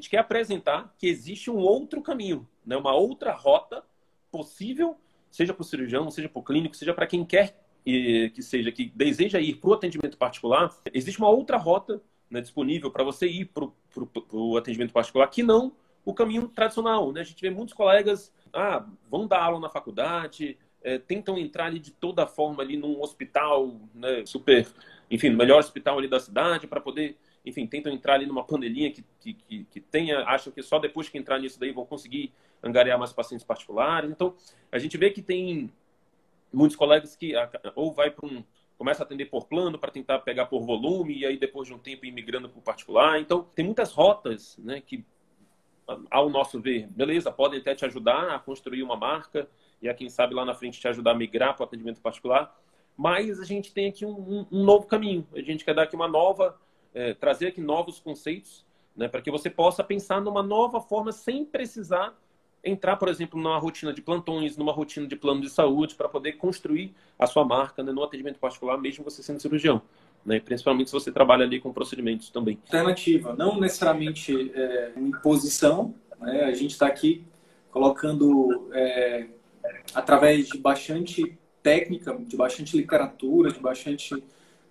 [0.00, 2.76] gente quer apresentar que existe um outro caminho, né?
[2.76, 3.82] uma outra rota
[4.30, 4.96] possível,
[5.30, 8.92] seja para o cirurgião, seja para o clínico, seja para quem quer que seja, que
[8.94, 13.46] deseja ir para o atendimento particular, existe uma outra rota né, disponível para você ir
[13.46, 13.66] para
[14.30, 15.72] o atendimento particular que não
[16.04, 17.10] o caminho tradicional.
[17.12, 17.22] Né?
[17.22, 21.78] A gente vê muitos colegas, ah, vão dar aula na faculdade, é, tentam entrar ali
[21.78, 24.68] de toda forma ali num hospital né, super,
[25.10, 27.16] enfim, melhor hospital ali da cidade para poder
[27.48, 31.18] enfim, tentam entrar ali numa panelinha que, que, que, tenha, acham que só depois que
[31.18, 34.10] entrar nisso daí vão conseguir angariar mais pacientes particulares.
[34.10, 34.34] Então,
[34.70, 35.72] a gente vê que tem
[36.52, 37.34] muitos colegas que
[37.74, 38.44] ou vai para um
[38.78, 41.78] começa a atender por plano para tentar pegar por volume e aí depois de um
[41.78, 43.20] tempo ir migrando para o particular.
[43.20, 45.04] Então, tem muitas rotas, né, que
[46.10, 49.48] ao nosso ver, beleza, podem até te ajudar a construir uma marca
[49.82, 52.56] e a quem sabe lá na frente te ajudar a migrar para o atendimento particular.
[52.96, 55.26] Mas a gente tem aqui um, um, novo caminho.
[55.32, 56.58] A gente quer dar aqui uma nova
[56.98, 58.66] é, trazer aqui novos conceitos,
[58.96, 62.12] né, para que você possa pensar numa nova forma sem precisar
[62.64, 66.32] entrar, por exemplo, numa rotina de plantões, numa rotina de plano de saúde, para poder
[66.32, 69.80] construir a sua marca né, no atendimento particular, mesmo você sendo cirurgião.
[70.26, 72.58] Né, principalmente se você trabalha ali com procedimentos também.
[72.64, 77.24] Alternativa, não necessariamente é, imposição, né, a gente está aqui
[77.70, 79.28] colocando, é,
[79.94, 84.20] através de bastante técnica, de bastante literatura, de bastante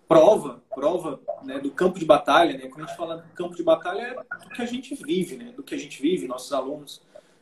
[0.08, 2.68] prova, prova né, do campo de batalha, né?
[2.68, 5.54] Quando a gente fala do campo de batalha é do que a gente vive, né?
[5.56, 7.02] Do que a gente vive, nossos alunos.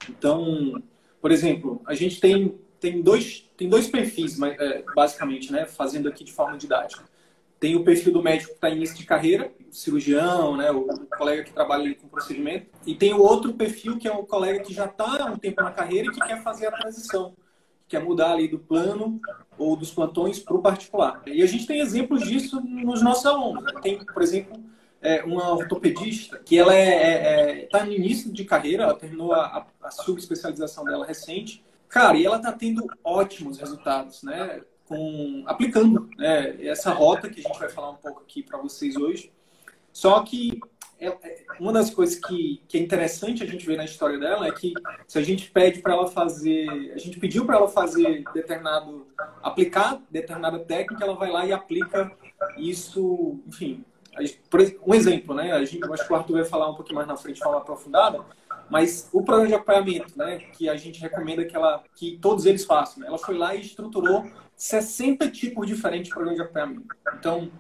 [0.10, 0.82] Então,
[1.22, 5.66] por exemplo, a gente tem, tem, dois, tem dois perfis, é, basicamente, né?
[5.66, 7.04] Fazendo aqui de forma didática.
[7.60, 10.72] Tem o perfil do médico que está em início de carreira, o cirurgião, né?
[10.72, 12.68] O, colega que trabalha com procedimento.
[12.86, 15.62] E tem o outro perfil que é o colega que já está há um tempo
[15.62, 17.34] na carreira e que quer fazer a transição
[17.88, 19.20] que é mudar ali do plano
[19.58, 21.22] ou dos plantões para o particular.
[21.26, 23.64] E a gente tem exemplos disso nos nossos alunos.
[23.82, 24.62] Tem, por exemplo,
[25.02, 29.34] é, uma ortopedista que ela está é, é, tá no início de carreira, ela terminou
[29.34, 31.64] a, a subespecialização dela recente.
[31.88, 34.62] Cara, e ela está tendo ótimos resultados, né?
[34.86, 38.96] Com, aplicando né, essa rota que a gente vai falar um pouco aqui para vocês
[38.96, 39.32] hoje.
[39.92, 40.75] Só que é, é,
[41.60, 44.74] uma das coisas que, que é interessante a gente ver na história dela é que
[45.08, 49.08] se a gente pede para ela fazer, a gente pediu para ela fazer determinado,
[49.42, 52.12] aplicar determinada técnica, ela vai lá e aplica
[52.58, 53.84] isso, enfim.
[54.86, 55.52] Um exemplo, né?
[55.52, 58.22] A gente, acho que o Arthur vai falar um pouquinho mais na frente, falar aprofundada,
[58.70, 60.38] mas o programa de acompanhamento, né?
[60.54, 63.08] Que a gente recomenda que, ela, que todos eles façam, né?
[63.08, 66.96] ela foi lá e estruturou 60 tipos diferentes de programa de acompanhamento.
[67.20, 67.52] Então,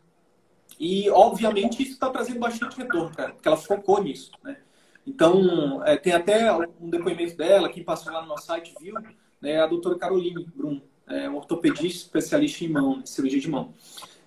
[0.79, 4.57] e, obviamente, isso está trazendo bastante retorno, cara, porque ela focou nisso, né?
[5.07, 8.95] Então, é, tem até um depoimento dela, quem passou lá no nosso site viu,
[9.39, 13.73] né, a doutora Caroline Brum, é, um ortopedista especialista em mão, né, cirurgia de mão.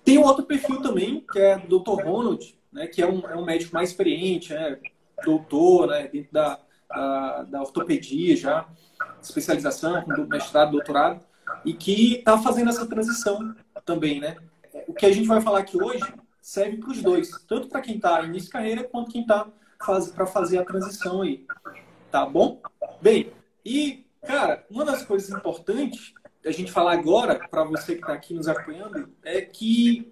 [0.05, 2.01] Tem um outro perfil também, que é o Dr.
[2.01, 4.79] Ronald, né, que é um, é um médico mais experiente, né,
[5.25, 8.65] doutor, né, dentro da, da, da ortopedia já,
[9.21, 11.19] especialização, com mestrado, doutorado,
[11.65, 13.53] e que está fazendo essa transição
[13.85, 14.37] também, né?
[14.87, 16.05] O que a gente vai falar aqui hoje
[16.49, 19.47] serve para os dois, tanto para quem está início de carreira quanto quem está
[19.85, 21.45] faz, para fazer a transição aí.
[22.09, 22.59] Tá bom?
[22.99, 23.31] Bem,
[23.63, 26.11] e, cara, uma das coisas importantes
[26.43, 30.11] a gente falar agora, para você que está aqui nos acompanhando, é que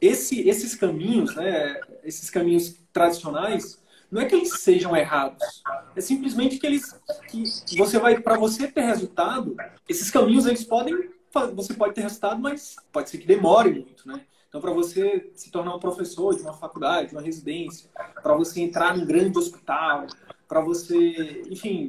[0.00, 5.62] esse, esses caminhos, né, esses caminhos tradicionais, não é que eles sejam errados,
[5.94, 6.98] é simplesmente que eles
[7.28, 9.54] que você vai para você ter resultado,
[9.86, 11.10] esses caminhos eles podem
[11.54, 14.24] você pode ter resultado, mas pode ser que demore muito, né?
[14.48, 17.90] Então, para você se tornar um professor de uma faculdade, de uma residência,
[18.22, 20.06] para você entrar num grande hospital,
[20.48, 21.88] para você, enfim,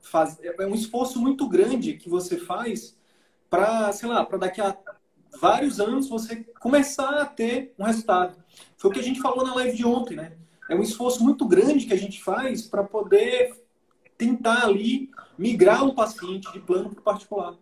[0.00, 2.96] faz, é um esforço muito grande que você faz
[3.50, 4.76] para, sei lá, para daqui a
[5.38, 8.34] vários anos você começar a ter um resultado.
[8.78, 10.32] Foi o que a gente falou na live de ontem, né?
[10.68, 13.54] É um esforço muito grande que a gente faz para poder
[14.16, 17.56] tentar ali migrar um paciente de plano para particular.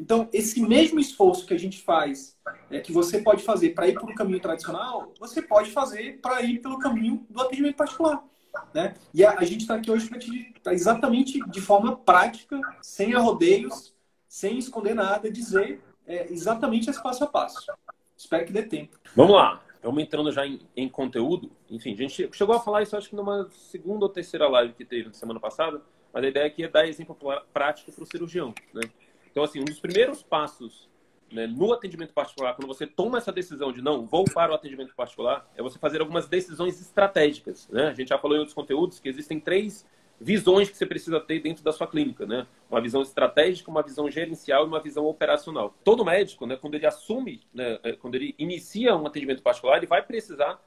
[0.00, 2.34] Então, esse mesmo esforço que a gente faz,
[2.70, 6.60] é, que você pode fazer para ir pelo caminho tradicional, você pode fazer para ir
[6.60, 8.24] pelo caminho do atendimento particular.
[8.72, 8.94] Né?
[9.12, 13.14] E a, a gente está aqui hoje para te tá exatamente de forma prática, sem
[13.14, 13.94] arrodeios,
[14.26, 17.70] sem esconder nada, dizer é, exatamente esse passo a passo.
[18.16, 18.98] Espero que dê tempo.
[19.14, 19.62] Vamos lá.
[19.82, 21.50] Vamos entrando já em, em, conteúdo.
[21.68, 24.84] Enfim, a gente chegou a falar isso acho que numa segunda ou terceira live que
[24.84, 25.80] teve na semana passada,
[26.12, 27.16] mas a ideia aqui é dar exemplo
[27.52, 28.54] prático para o cirurgião.
[28.74, 28.82] Né?
[29.30, 30.88] Então, assim, um dos primeiros passos
[31.32, 34.94] né, no atendimento particular, quando você toma essa decisão de não, vou para o atendimento
[34.94, 37.68] particular, é você fazer algumas decisões estratégicas.
[37.68, 37.88] Né?
[37.88, 39.86] A gente já falou em outros conteúdos que existem três
[40.20, 42.46] visões que você precisa ter dentro da sua clínica, né?
[42.70, 45.74] Uma visão estratégica, uma visão gerencial e uma visão operacional.
[45.82, 49.86] Todo médico, né, quando ele assume, né, é, quando ele inicia um atendimento particular, ele
[49.86, 50.60] vai precisar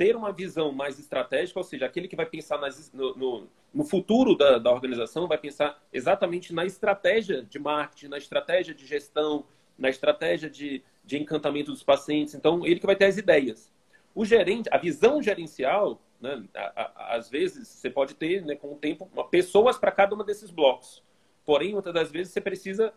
[0.00, 3.84] ter uma visão mais estratégica, ou seja, aquele que vai pensar nas, no, no, no,
[3.84, 9.44] futuro da, da organização, vai pensar exatamente na estratégia de marketing, na estratégia de gestão,
[9.76, 12.34] na estratégia de, de encantamento dos pacientes.
[12.34, 13.70] Então, ele que vai ter as ideias.
[14.14, 18.72] O gerente, a visão gerencial, né, a, a, às vezes você pode ter, né, com
[18.72, 21.04] o tempo, pessoas para cada uma desses blocos.
[21.44, 22.90] Porém, muitas das vezes você precisa,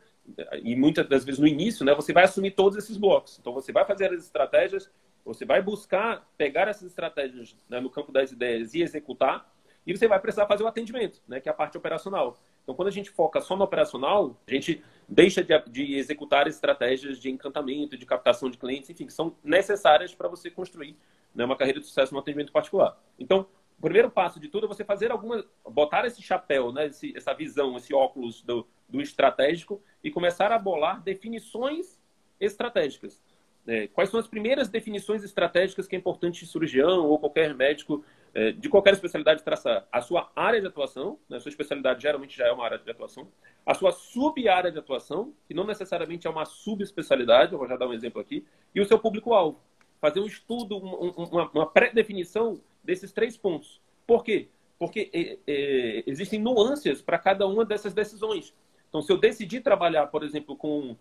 [0.64, 3.38] e muitas das vezes no início, né, você vai assumir todos esses blocos.
[3.42, 4.90] Então, você vai fazer as estratégias,
[5.26, 9.52] você vai buscar pegar essas estratégias né, no campo das ideias e executar,
[9.86, 12.38] e você vai precisar fazer o atendimento, né, que é a parte operacional.
[12.64, 17.20] Então, quando a gente foca só no operacional, a gente deixa de, de, executar estratégias
[17.20, 20.98] de encantamento, de captação de clientes, enfim, que são necessárias para você construir
[21.36, 22.98] né, uma carreira de sucesso no atendimento particular.
[23.20, 23.46] Então,
[23.78, 27.34] o primeiro passo de tudo é você fazer alguma, botar esse chapéu, né, esse, essa
[27.34, 32.00] visão, esse óculos do, do estratégico e começar a bolar definições
[32.40, 33.22] estratégicas.
[33.66, 38.52] É, quais são as primeiras definições estratégicas que é importante cirurgião ou qualquer médico é,
[38.52, 39.88] de qualquer especialidade traçar?
[39.92, 42.92] A sua área de atuação, né, a sua especialidade geralmente já é uma área de
[42.92, 43.28] atuação,
[43.66, 47.88] a sua sub-área de atuação, que não necessariamente é uma subespecialidade, eu vou já dar
[47.88, 48.46] um exemplo aqui,
[48.76, 49.60] e o seu público-alvo.
[50.02, 53.80] Fazer um estudo, um, uma, uma pré-definição desses três pontos.
[54.06, 54.50] Por quê?
[54.78, 58.54] Porque é, é, existem nuances para cada uma dessas decisões.
[58.90, 60.98] Então, se eu decidir trabalhar, por exemplo, com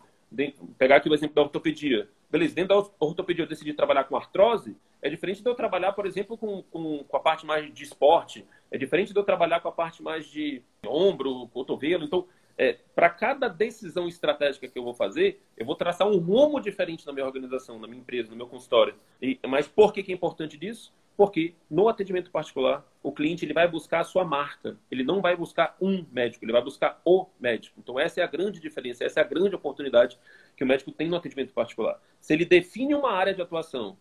[0.78, 2.08] pegar aqui o exemplo da ortopedia.
[2.32, 6.06] Beleza, dentro da ortopedia eu decidi trabalhar com artrose, é diferente de eu trabalhar, por
[6.06, 9.68] exemplo, com, com, com a parte mais de esporte, é diferente de eu trabalhar com
[9.68, 12.04] a parte mais de ombro, cotovelo.
[12.04, 12.26] Então,
[12.56, 17.06] é, para cada decisão estratégica que eu vou fazer, eu vou traçar um rumo diferente
[17.06, 18.94] na minha organização, na minha empresa, no meu consultório.
[19.20, 20.90] E, mas por que, que é importante disso?
[21.16, 24.78] Porque no atendimento particular, o cliente ele vai buscar a sua marca.
[24.90, 27.78] Ele não vai buscar um médico, ele vai buscar o médico.
[27.78, 30.18] Então, essa é a grande diferença, essa é a grande oportunidade
[30.56, 32.00] que o médico tem no atendimento particular.
[32.20, 33.96] Se ele define uma área de atuação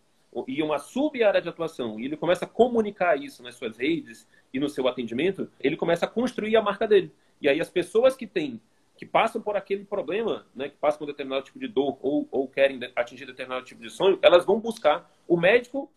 [0.48, 4.58] e uma sub-área de atuação, e ele começa a comunicar isso nas suas redes e
[4.58, 7.12] no seu atendimento, ele começa a construir a marca dele.
[7.40, 8.60] E aí as pessoas que têm
[8.96, 12.46] que passam por aquele problema, né, que passam por determinado tipo de dor ou, ou
[12.46, 15.90] querem atingir determinado tipo de sonho, elas vão buscar o médico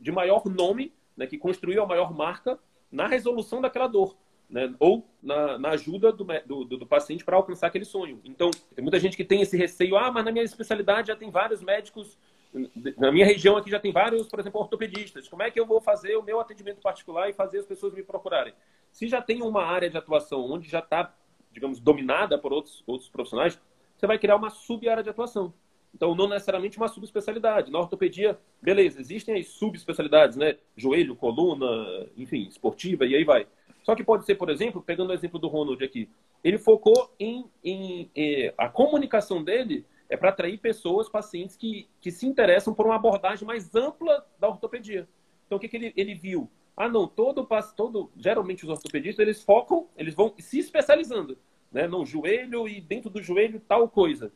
[0.00, 2.58] de maior nome, né, que construiu a maior marca
[2.90, 4.16] na resolução daquela dor.
[4.48, 8.20] Né, ou na, na ajuda do, do, do paciente para alcançar aquele sonho.
[8.24, 11.30] Então, tem muita gente que tem esse receio, ah, mas na minha especialidade já tem
[11.30, 12.18] vários médicos,
[12.98, 15.28] na minha região aqui já tem vários, por exemplo, ortopedistas.
[15.28, 18.02] Como é que eu vou fazer o meu atendimento particular e fazer as pessoas me
[18.02, 18.52] procurarem?
[18.90, 21.14] Se já tem uma área de atuação onde já está,
[21.52, 23.60] digamos, dominada por outros, outros profissionais,
[23.96, 25.54] você vai criar uma sub-área de atuação.
[25.94, 27.70] Então, não necessariamente uma subespecialidade.
[27.70, 30.56] Na ortopedia, beleza, existem as subespecialidades, né?
[30.76, 31.66] Joelho, coluna,
[32.16, 33.46] enfim, esportiva, e aí vai.
[33.82, 36.08] Só que pode ser, por exemplo, pegando o exemplo do Ronald aqui,
[36.44, 42.10] ele focou em, em, eh, a comunicação dele é para atrair pessoas, pacientes que, que
[42.10, 45.08] se interessam por uma abordagem mais ampla da ortopedia.
[45.46, 46.50] Então, o que, que ele, ele viu?
[46.76, 47.46] Ah, não, todo,
[47.76, 51.36] todo, geralmente os ortopedistas, eles focam, eles vão se especializando,
[51.70, 51.86] né?
[51.86, 54.32] Não, joelho e dentro do joelho tal coisa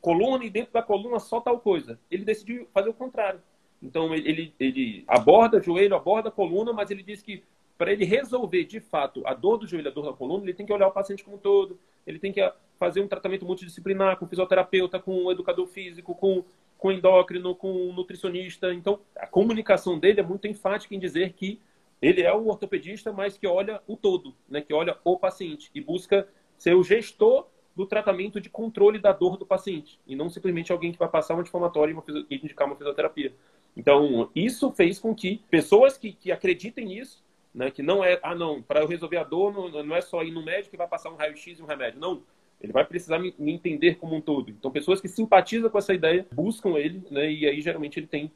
[0.00, 1.98] coluna e dentro da coluna só tal coisa.
[2.10, 3.40] Ele decidiu fazer o contrário.
[3.82, 7.42] Então ele, ele aborda joelho, aborda coluna, mas ele diz que
[7.78, 10.66] para ele resolver de fato a dor do joelho, a dor da coluna, ele tem
[10.66, 12.46] que olhar o paciente como um todo, ele tem que
[12.78, 16.44] fazer um tratamento multidisciplinar com fisioterapeuta, com um educador físico, com,
[16.76, 18.72] com endócrino, com um nutricionista.
[18.74, 21.58] Então a comunicação dele é muito enfática em dizer que
[22.02, 24.60] ele é o ortopedista, mas que olha o todo, né?
[24.60, 29.36] que olha o paciente e busca ser o gestor do tratamento de controle da dor
[29.36, 33.34] do paciente, e não simplesmente alguém que vai passar um anti-inflamatório e indicar uma fisioterapia.
[33.76, 37.24] Então, isso fez com que pessoas que, que acreditem nisso,
[37.54, 40.22] né, que não é, ah, não, para eu resolver a dor, não, não é só
[40.22, 42.00] ir no médico e vai passar um raio-x e um remédio.
[42.00, 42.22] Não,
[42.60, 44.50] ele vai precisar me, entender como um todo.
[44.50, 48.30] Então, pessoas que simpatizam com essa ideia buscam ele, né, e aí geralmente ele tem,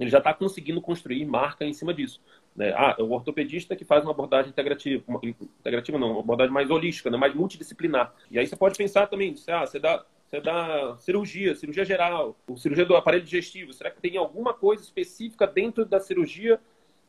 [0.00, 2.20] ele já está conseguindo construir marca em cima disso.
[2.56, 2.72] Né?
[2.74, 6.70] Ah, é o ortopedista que faz uma abordagem integrativa, uma, integrativa não, uma abordagem mais
[6.70, 7.18] holística, né?
[7.18, 8.12] mais multidisciplinar.
[8.30, 12.86] E aí você pode pensar também, ah, você dá, você dá cirurgia, cirurgia geral, cirurgia
[12.86, 13.74] do aparelho digestivo.
[13.74, 16.58] Será que tem alguma coisa específica dentro da cirurgia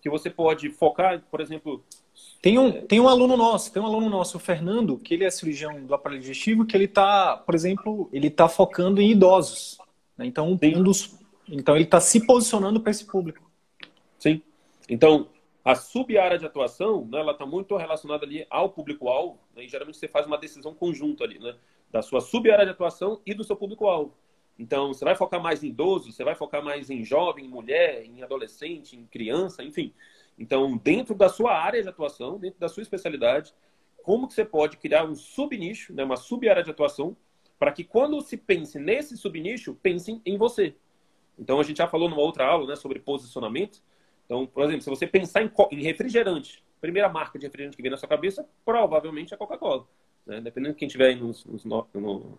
[0.01, 1.81] que você pode focar, por exemplo?
[2.41, 5.29] Tem um, tem um aluno nosso, tem um aluno nosso, o Fernando, que ele é
[5.29, 9.77] cirurgião do aparelho digestivo, que ele está, por exemplo, ele está focando em idosos.
[10.17, 10.25] Né?
[10.25, 11.17] Então, um dos,
[11.51, 13.51] então ele está se posicionando para esse público.
[14.17, 14.41] Sim.
[14.89, 15.29] Então,
[15.63, 19.98] a sub-área de atuação, né, ela está muito relacionada ali ao público-alvo, né, e geralmente
[19.98, 21.55] você faz uma decisão conjunta ali, né,
[21.91, 24.15] da sua sub-área de atuação e do seu público-alvo.
[24.58, 28.05] Então, você vai focar mais em idoso, você vai focar mais em jovem, em mulher,
[28.05, 29.93] em adolescente, em criança, enfim.
[30.38, 33.53] Então, dentro da sua área de atuação, dentro da sua especialidade,
[34.03, 37.15] como que você pode criar um subnicho, né, uma sub-área de atuação,
[37.60, 40.75] para que quando se pense nesse subnicho, pensem em você.
[41.41, 43.81] Então, a gente já falou numa outra aula né, sobre posicionamento,
[44.25, 47.91] Então, por exemplo, se você pensar em, em refrigerante, primeira marca de refrigerante que vem
[47.91, 49.88] na sua cabeça, provavelmente é Coca-Cola.
[50.25, 50.39] Né?
[50.39, 52.38] Dependendo de quem tiver aí nos, nos no, no,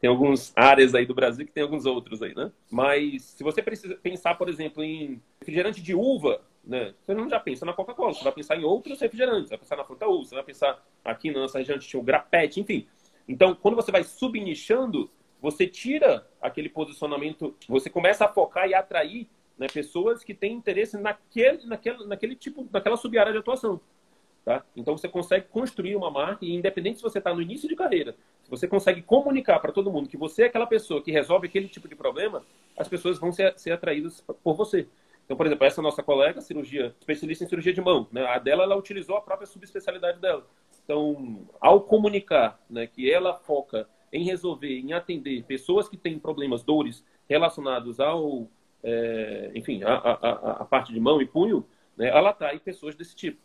[0.00, 2.50] tem algumas áreas aí do Brasil que tem alguns outros aí, né?
[2.68, 6.92] Mas se você precisa pensar, por exemplo, em refrigerante de uva, né?
[7.00, 9.84] Você não já pensa na Coca-Cola, você vai pensar em outros refrigerantes, vai pensar na
[9.84, 12.86] Fanta uva, você vai pensar aqui na nossa região tinha o grapete, enfim.
[13.28, 15.08] Então, quando você vai subnichando,
[15.40, 19.28] você tira aquele posicionamento, você começa a focar e atrair
[19.58, 23.80] né, pessoas que têm interesse naquele, naquele, naquele tipo, naquela sub-área de atuação.
[24.44, 24.64] Tá?
[24.74, 28.16] Então você consegue construir uma marca e independente se você está no início de carreira,
[28.42, 31.68] se você consegue comunicar para todo mundo que você é aquela pessoa que resolve aquele
[31.68, 32.42] tipo de problema,
[32.76, 34.88] as pessoas vão ser, ser atraídas por você.
[35.26, 38.24] Então, por exemplo, essa nossa colega, cirurgia, especialista em cirurgia de mão, né?
[38.24, 40.44] a dela, ela utilizou a própria subespecialidade dela.
[40.82, 46.62] Então, ao comunicar né, que ela foca em resolver, em atender pessoas que têm problemas,
[46.62, 48.48] dores relacionados ao
[48.82, 50.12] é, enfim, a, a,
[50.62, 51.64] a, parte de mão e punho,
[51.96, 53.38] né, ela atrai pessoas desse tipo.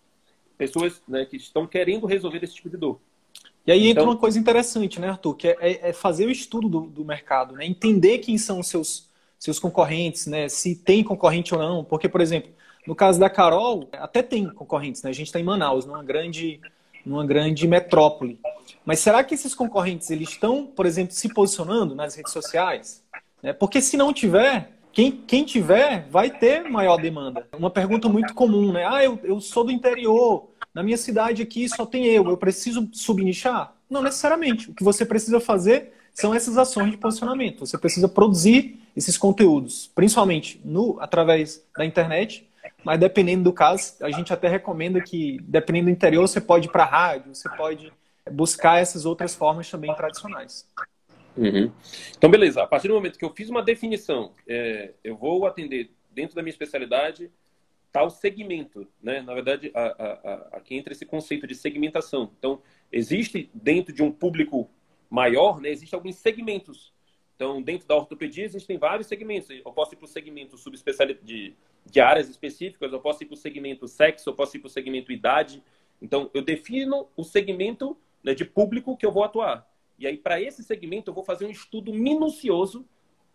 [0.57, 2.99] Pessoas né, que estão querendo resolver esse tipo de dor.
[3.67, 5.35] E aí então, entra uma coisa interessante, né, Arthur?
[5.35, 7.65] Que é, é fazer o estudo do, do, mercado, né?
[7.65, 10.47] entender quem são os seus, seus concorrentes, né?
[10.47, 11.83] se tem concorrente ou não.
[11.83, 12.51] Porque, por exemplo,
[12.87, 15.09] no caso da Carol, até tem concorrentes, né?
[15.09, 16.61] A gente está em Manaus, numa grande,
[17.05, 18.39] numa grande metrópole.
[18.85, 23.03] Mas será que esses concorrentes eles estão, por exemplo, se posicionando nas redes sociais?
[23.41, 23.53] Né?
[23.53, 27.47] Porque se não tiver, quem, quem tiver vai ter maior demanda.
[27.57, 28.85] Uma pergunta muito comum, né?
[28.87, 32.89] Ah, eu, eu sou do interior, na minha cidade aqui só tem eu, eu preciso
[32.91, 33.73] subnichar?
[33.89, 34.71] Não necessariamente.
[34.71, 37.65] O que você precisa fazer são essas ações de posicionamento.
[37.65, 42.47] Você precisa produzir esses conteúdos, principalmente no através da internet,
[42.83, 46.71] mas dependendo do caso, a gente até recomenda que, dependendo do interior, você pode ir
[46.71, 47.91] para a rádio, você pode
[48.31, 50.67] buscar essas outras formas também tradicionais.
[51.37, 51.71] Uhum.
[52.17, 52.63] Então, beleza.
[52.63, 56.41] A partir do momento que eu fiz uma definição, é, eu vou atender dentro da
[56.41, 57.29] minha especialidade
[57.91, 59.21] tal segmento, né?
[59.21, 62.29] Na verdade, a, a, aqui entra esse conceito de segmentação.
[62.37, 64.69] Então, existe dentro de um público
[65.09, 65.69] maior, né?
[65.69, 66.93] Existem alguns segmentos.
[67.35, 69.49] Então, dentro da ortopedia existem vários segmentos.
[69.49, 73.35] Eu posso ir para o segmento subespecialidade de, de áreas específicas, eu posso ir para
[73.35, 75.63] o segmento sexo, eu posso ir para o segmento idade.
[76.01, 79.69] Então, eu defino o segmento né, de público que eu vou atuar.
[79.97, 82.85] E aí, para esse segmento, eu vou fazer um estudo minucioso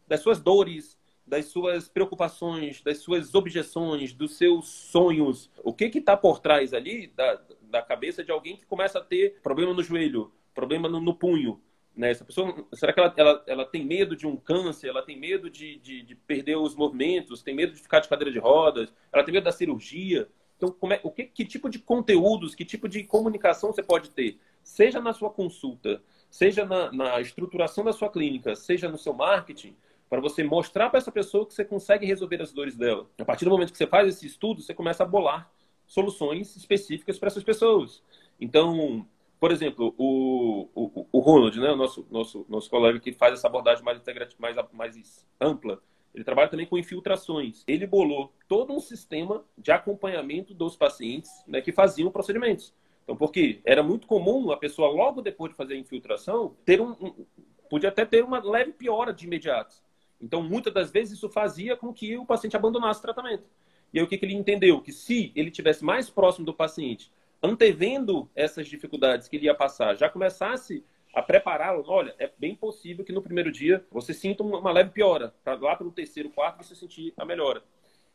[0.07, 5.49] das suas dores, das suas preocupações, das suas objeções, dos seus sonhos.
[5.62, 9.40] O que está por trás ali da, da cabeça de alguém que começa a ter
[9.40, 11.62] problema no joelho, problema no, no punho?
[11.97, 12.11] Né?
[12.11, 14.89] Essa pessoa, será que ela, ela, ela tem medo de um câncer?
[14.89, 17.43] Ela tem medo de, de, de perder os movimentos?
[17.43, 18.93] Tem medo de ficar de cadeira de rodas?
[19.13, 20.29] Ela tem medo da cirurgia?
[20.57, 24.39] Então, é, o que, que tipo de conteúdos, que tipo de comunicação você pode ter?
[24.63, 29.75] Seja na sua consulta, seja na, na estruturação da sua clínica, seja no seu marketing,
[30.09, 33.09] para você mostrar para essa pessoa que você consegue resolver as dores dela.
[33.19, 35.51] A partir do momento que você faz esse estudo, você começa a bolar
[35.87, 38.03] soluções específicas para essas pessoas.
[38.41, 39.07] Então,
[39.41, 43.49] por exemplo, o, o, o Ronald, né, o nosso, nosso, nosso colega que faz essa
[43.49, 43.99] abordagem mais,
[44.39, 45.83] mais, mais ampla,
[46.15, 47.65] ele trabalha também com infiltrações.
[47.67, 52.75] Ele bolou todo um sistema de acompanhamento dos pacientes né, que faziam procedimentos.
[53.03, 56.91] Então, porque era muito comum a pessoa, logo depois de fazer a infiltração, ter um,
[57.01, 57.27] um
[57.71, 59.77] podia até ter uma leve piora de imediato.
[60.21, 63.45] Então, muitas das vezes, isso fazia com que o paciente abandonasse o tratamento.
[63.93, 64.83] E aí, o que, que ele entendeu?
[64.83, 67.11] Que se ele tivesse mais próximo do paciente,
[67.43, 73.05] antevendo essas dificuldades que ele ia passar, já começasse a prepará-lo, olha, é bem possível
[73.05, 76.75] que no primeiro dia você sinta uma leve piora, para lá pelo terceiro, quarto você
[76.75, 77.63] sentir a melhora.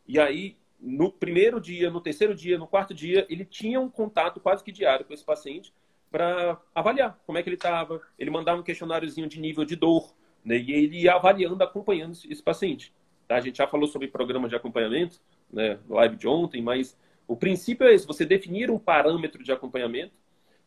[0.08, 4.40] E aí, no primeiro dia, no terceiro dia, no quarto dia, ele tinha um contato
[4.40, 5.72] quase que diário com esse paciente
[6.10, 8.00] para avaliar como é que ele estava.
[8.18, 10.14] Ele mandava um questionáriozinho de nível de dor,
[10.44, 10.56] né?
[10.56, 12.94] E ele ia avaliando, acompanhando esse paciente.
[13.26, 13.36] Tá?
[13.36, 15.20] A gente já falou sobre programa de acompanhamento,
[15.52, 15.78] né?
[15.88, 20.14] Live de ontem, mas o princípio é esse: você definir um parâmetro de acompanhamento,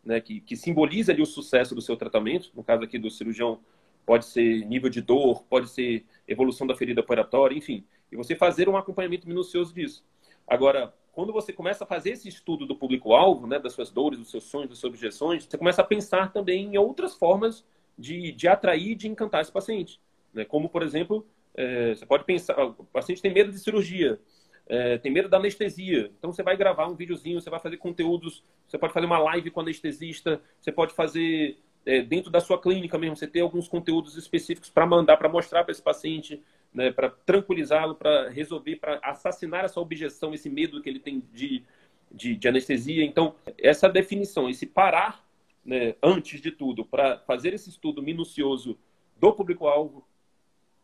[0.04, 0.20] né?
[0.20, 2.52] Que, que simboliza ali o sucesso do seu tratamento.
[2.56, 3.60] No caso aqui do cirurgião,
[4.06, 8.68] pode ser nível de dor, pode ser evolução da ferida operatória, enfim e você fazer
[8.68, 10.04] um acompanhamento minucioso disso.
[10.48, 14.32] Agora, quando você começa a fazer esse estudo do público-alvo, né, das suas dores, dos
[14.32, 17.66] seus sonhos, das suas objeções, você começa a pensar também em outras formas
[17.98, 20.00] de, de atrair e de encantar esse paciente.
[20.34, 20.46] Né?
[20.46, 24.20] Como, por exemplo, é, você pode pensar, o paciente tem medo de cirurgia,
[24.70, 26.12] é, tem medo da anestesia.
[26.18, 29.50] Então, você vai gravar um videozinho, você vai fazer conteúdos, você pode fazer uma live
[29.50, 34.16] com anestesista, você pode fazer é, dentro da sua clínica mesmo, você ter alguns conteúdos
[34.16, 39.66] específicos para mandar, para mostrar para esse paciente né, para tranquilizá-lo, para resolver, para assassinar
[39.66, 41.64] essa objeção, esse medo que ele tem de,
[42.12, 43.04] de, de anestesia.
[43.04, 45.26] Então, essa definição, esse parar
[45.66, 48.78] né, antes de tudo, para fazer esse estudo minucioso
[49.20, 50.08] do público-alvo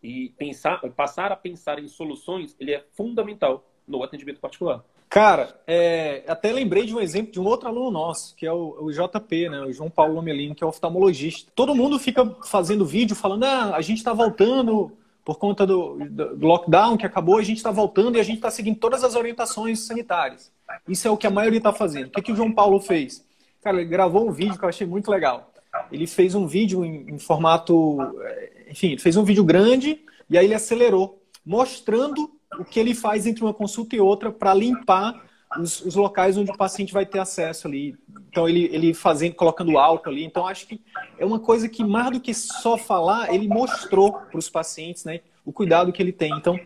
[0.02, 4.84] e pensar, passar a pensar em soluções, ele é fundamental no atendimento particular.
[5.10, 8.76] Cara, é, até lembrei de um exemplo de um outro aluno nosso, que é o,
[8.82, 11.52] o JP, né, o João Paulo Lomelino, que é oftalmologista.
[11.56, 14.92] Todo mundo fica fazendo vídeo falando, ah, a gente está voltando
[15.24, 18.52] por conta do, do, lockdown que acabou, a gente está voltando e a gente está
[18.52, 20.52] seguindo todas as orientações sanitárias.
[20.88, 22.08] Isso é o que a maioria está fazendo.
[22.08, 23.26] O que, que o João Paulo fez?
[23.64, 25.52] Cara, ele gravou um vídeo que eu achei muito legal.
[25.92, 27.98] Ele fez um vídeo em, em formato.
[28.22, 30.00] É, enfim, fez um vídeo grande
[30.30, 34.54] e aí ele acelerou, mostrando o que ele faz entre uma consulta e outra para
[34.54, 35.26] limpar
[35.60, 37.96] os, os, locais onde o paciente vai ter acesso ali.
[38.30, 40.24] Então ele, ele fazendo, colocando álcool ali.
[40.24, 40.82] Então acho que
[41.18, 45.22] é uma coisa que mais do que só falar, ele mostrou para os pacientes, né,
[45.46, 46.32] o cuidado que ele tem.
[46.34, 46.60] Então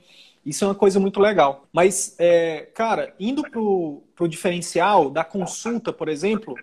[0.46, 1.68] isso é uma coisa muito legal.
[1.72, 6.56] Mas, é, cara, indo para o diferencial da consulta, por exemplo,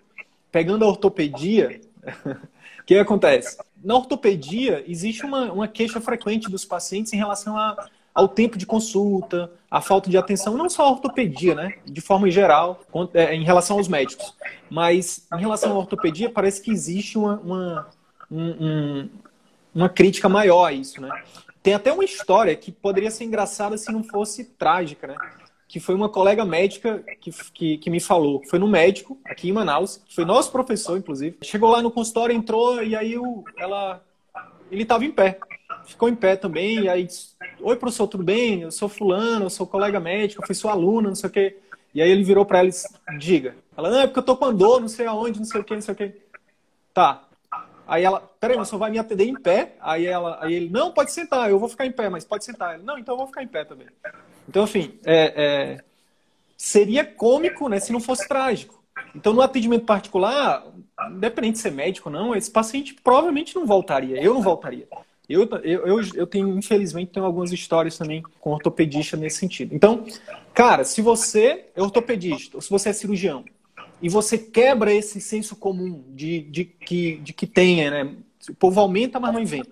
[0.51, 1.79] pegando a ortopedia,
[2.81, 3.57] o que acontece?
[3.83, 8.65] Na ortopedia, existe uma, uma queixa frequente dos pacientes em relação a, ao tempo de
[8.65, 11.75] consulta, a falta de atenção, não só a ortopedia, né?
[11.85, 12.81] De forma geral,
[13.13, 14.35] é, em relação aos médicos.
[14.71, 17.87] Mas em relação à ortopedia, parece que existe uma, uma,
[18.31, 19.07] um,
[19.71, 21.11] uma crítica maior a isso, né?
[21.61, 25.15] Tem até uma história que poderia ser engraçada se não fosse trágica, né?
[25.67, 28.41] Que foi uma colega médica que, que, que me falou.
[28.49, 31.37] Foi no médico, aqui em Manaus, foi nosso professor, inclusive.
[31.43, 34.01] Chegou lá no consultório, entrou e aí o, ela,
[34.71, 35.37] ele estava em pé.
[35.85, 38.61] Ficou em pé também, e aí disse, Oi, professor, tudo bem?
[38.61, 41.57] Eu sou fulano, eu sou colega médico, eu fui sua aluna, não sei o quê.
[41.93, 43.55] E aí ele virou para ela e disse, diga.
[43.75, 45.73] Ela, não, é porque eu tô com dor, não sei aonde, não sei o quê,
[45.73, 46.15] não sei o quê.
[46.93, 47.27] Tá,
[47.87, 49.75] Aí ela, peraí, só vai me atender em pé?
[49.79, 52.75] Aí, ela, aí ele, não, pode sentar, eu vou ficar em pé, mas pode sentar.
[52.75, 53.87] Ele, não, então eu vou ficar em pé também.
[54.47, 55.83] Então, enfim, é, é,
[56.57, 58.83] seria cômico né, se não fosse trágico.
[59.15, 60.65] Então, no atendimento particular,
[61.11, 64.21] independente de ser médico ou não, esse paciente provavelmente não voltaria.
[64.21, 64.87] Eu não voltaria.
[65.29, 69.75] Eu, eu, eu, tenho, infelizmente, tenho algumas histórias também com ortopedista nesse sentido.
[69.75, 70.05] Então,
[70.53, 73.43] cara, se você é ortopedista ou se você é cirurgião
[74.01, 78.15] e você quebra esse senso comum de, de, que, de que tenha, né?
[78.49, 79.71] O povo aumenta, mas não inventa.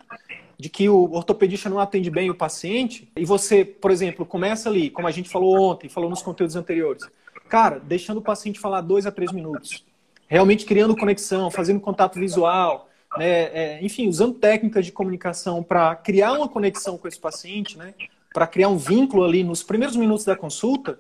[0.58, 4.90] De que o ortopedista não atende bem o paciente, e você, por exemplo, começa ali,
[4.90, 7.04] como a gente falou ontem, falou nos conteúdos anteriores,
[7.48, 9.86] cara, deixando o paciente falar dois a três minutos,
[10.28, 13.28] realmente criando conexão, fazendo contato visual, né?
[13.28, 17.94] É, enfim, usando técnicas de comunicação para criar uma conexão com esse paciente, né?
[18.36, 21.00] para criar um vínculo ali nos primeiros minutos da consulta,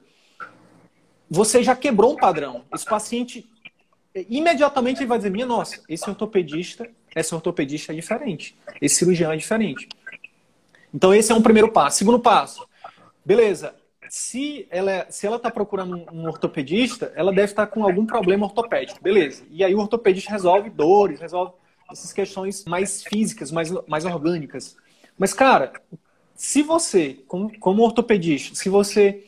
[1.29, 2.63] você já quebrou um padrão.
[2.73, 3.45] Esse paciente,
[4.29, 8.57] imediatamente ele vai dizer, minha nossa, esse ortopedista, esse ortopedista é diferente.
[8.81, 9.89] Esse cirurgião é diferente.
[10.93, 11.97] Então esse é um primeiro passo.
[11.97, 12.65] Segundo passo,
[13.25, 13.75] beleza.
[14.07, 19.03] Se ela se ela está procurando um ortopedista, ela deve estar com algum problema ortopédico,
[19.03, 19.43] beleza?
[19.51, 21.51] E aí o ortopedista resolve dores, resolve
[21.91, 24.75] essas questões mais físicas, mais, mais orgânicas.
[25.17, 25.73] Mas cara,
[26.35, 29.27] se você, como, como ortopedista, se você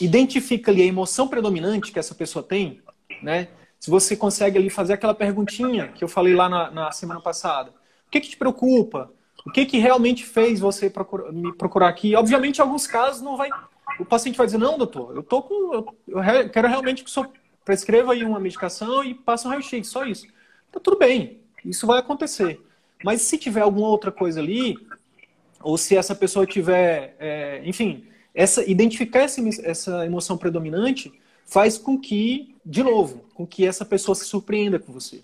[0.00, 2.80] identifica ali a emoção predominante que essa pessoa tem,
[3.22, 3.48] né?
[3.80, 7.70] Se você consegue ali fazer aquela perguntinha que eu falei lá na, na semana passada,
[8.06, 9.12] o que, que te preocupa?
[9.46, 12.14] O que, que realmente fez você procura, me procurar aqui?
[12.14, 13.48] Obviamente, em alguns casos não vai,
[13.98, 17.12] o paciente vai dizer não, doutor, eu tô com, eu, eu quero realmente que o
[17.12, 17.30] senhor
[17.64, 20.26] prescreva aí uma medicação e passe um raio-x, só isso.
[20.72, 22.60] Tá tudo bem, isso vai acontecer.
[23.04, 24.76] Mas se tiver alguma outra coisa ali,
[25.60, 31.12] ou se essa pessoa tiver, é, enfim, essa identificar essa, essa emoção predominante
[31.44, 35.22] faz com que, de novo, com que essa pessoa se surpreenda com você.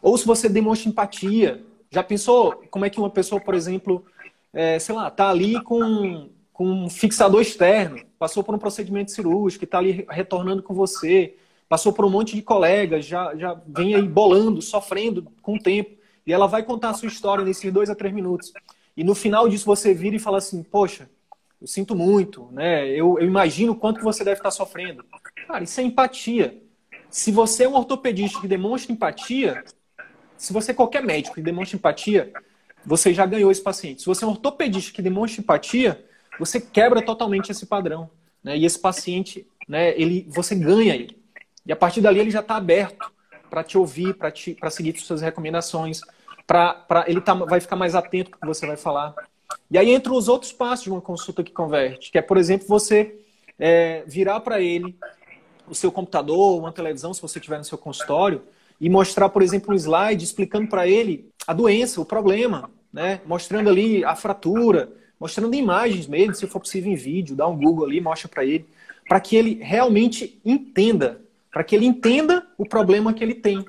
[0.00, 1.62] Ou se você demonstra empatia.
[1.90, 4.04] Já pensou como é que uma pessoa, por exemplo,
[4.52, 9.64] é, sei lá, tá ali com, com um fixador externo, passou por um procedimento cirúrgico,
[9.64, 11.34] está ali retornando com você,
[11.68, 15.96] passou por um monte de colegas, já, já vem aí bolando, sofrendo com o tempo,
[16.26, 18.52] e ela vai contar a sua história nesses dois a três minutos.
[18.96, 21.08] E no final disso você vira e fala assim, poxa,
[21.60, 22.88] eu sinto muito, né?
[22.88, 25.04] Eu, eu imagino o quanto você deve estar sofrendo.
[25.46, 26.62] Cara, isso é empatia.
[27.08, 29.64] Se você é um ortopedista que demonstra empatia,
[30.36, 32.32] se você é qualquer médico que demonstra empatia,
[32.84, 34.02] você já ganhou esse paciente.
[34.02, 36.04] Se você é um ortopedista que demonstra empatia,
[36.38, 38.10] você quebra totalmente esse padrão.
[38.42, 38.58] Né?
[38.58, 41.16] E esse paciente, né, ele, você ganha ele.
[41.66, 43.10] E a partir dali ele já está aberto
[43.50, 46.00] para te ouvir, para seguir suas recomendações,
[46.46, 49.14] para ele tá, vai ficar mais atento com o que você vai falar.
[49.70, 52.66] E aí entram os outros passos de uma consulta que converte, que é, por exemplo,
[52.68, 53.18] você
[53.58, 54.96] é, virar para ele
[55.68, 58.42] o seu computador, uma televisão, se você tiver no seu consultório,
[58.80, 63.20] e mostrar, por exemplo, um slide explicando para ele a doença, o problema, né?
[63.26, 67.86] mostrando ali a fratura, mostrando imagens mesmo, se for possível em vídeo, dá um Google
[67.86, 68.66] ali, mostra para ele,
[69.08, 71.20] para que ele realmente entenda,
[71.56, 73.64] para que ele entenda o problema que ele tem.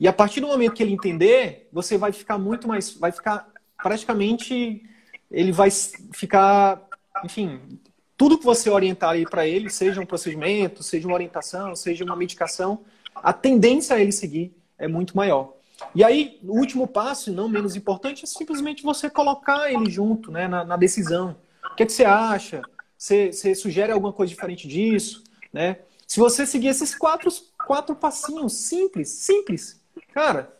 [0.00, 3.52] E a partir do momento que ele entender, você vai ficar muito mais, vai ficar
[3.80, 4.82] praticamente
[5.30, 5.70] ele vai
[6.12, 6.82] ficar,
[7.24, 7.78] enfim,
[8.16, 12.80] tudo que você orientar para ele, seja um procedimento, seja uma orientação, seja uma medicação,
[13.14, 15.54] a tendência a ele seguir é muito maior.
[15.94, 20.48] E aí, o último passo, não menos importante, é simplesmente você colocar ele junto né,
[20.48, 21.36] na, na decisão.
[21.70, 22.60] O que, é que você acha?
[22.98, 25.22] Você, você, sugere alguma coisa diferente disso?
[25.52, 25.76] Né?
[26.14, 27.28] Se você seguir esses quatro,
[27.66, 30.56] quatro passinhos simples, simples, cara,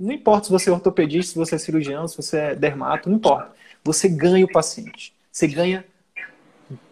[0.00, 3.18] não importa se você é ortopedista, se você é cirurgião, se você é dermato, não
[3.18, 3.54] importa.
[3.84, 5.14] Você ganha o paciente.
[5.30, 5.84] Você ganha.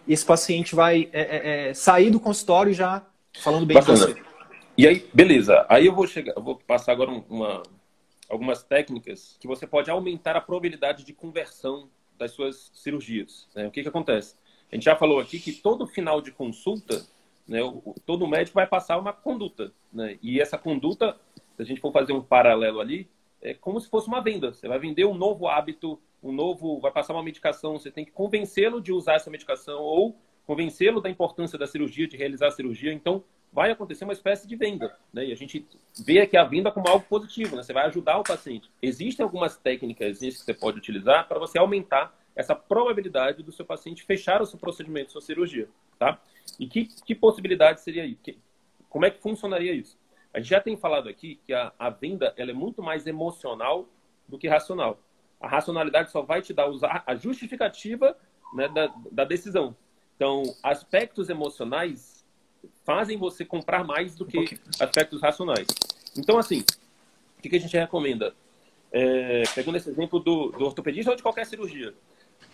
[0.06, 3.02] Esse paciente vai é, é, é sair do consultório já
[3.40, 4.06] falando bem Bacana.
[4.06, 4.22] de você.
[4.76, 5.64] E aí, beleza.
[5.66, 7.62] Aí eu vou chegar, eu vou passar agora uma,
[8.28, 13.48] algumas técnicas que você pode aumentar a probabilidade de conversão das suas cirurgias.
[13.54, 13.66] Né?
[13.66, 14.34] O que, que acontece?
[14.70, 17.02] A gente já falou aqui que todo final de consulta,
[17.46, 17.60] né,
[18.06, 19.72] todo médico vai passar uma conduta.
[19.92, 20.18] Né?
[20.22, 21.16] E essa conduta,
[21.56, 23.08] se a gente for fazer um paralelo ali,
[23.40, 24.52] é como se fosse uma venda.
[24.52, 28.12] Você vai vender um novo hábito, um novo, vai passar uma medicação, você tem que
[28.12, 32.92] convencê-lo de usar essa medicação ou convencê-lo da importância da cirurgia, de realizar a cirurgia.
[32.92, 34.96] Então, vai acontecer uma espécie de venda.
[35.12, 35.26] Né?
[35.26, 35.66] E a gente
[36.04, 37.62] vê aqui a venda como algo positivo, né?
[37.62, 38.70] você vai ajudar o paciente.
[38.80, 44.04] Existem algumas técnicas que você pode utilizar para você aumentar essa probabilidade do seu paciente
[44.04, 45.68] fechar o seu procedimento, sua cirurgia.
[45.98, 46.18] Tá?
[46.58, 48.14] E que, que possibilidade seria aí?
[48.14, 48.38] Que,
[48.88, 49.98] como é que funcionaria isso?
[50.32, 53.88] A gente já tem falado aqui que a, a venda ela é muito mais emocional
[54.28, 54.98] do que racional.
[55.40, 58.16] A racionalidade só vai te dar usar a justificativa
[58.54, 59.76] né, da, da decisão.
[60.16, 62.24] Então, aspectos emocionais
[62.84, 64.44] fazem você comprar mais do que um
[64.80, 65.66] aspectos racionais.
[66.16, 66.64] Então, assim,
[67.38, 68.34] o que a gente recomenda?
[68.92, 71.94] É, pegando esse exemplo do, do, ortopedista ou de qualquer cirurgia.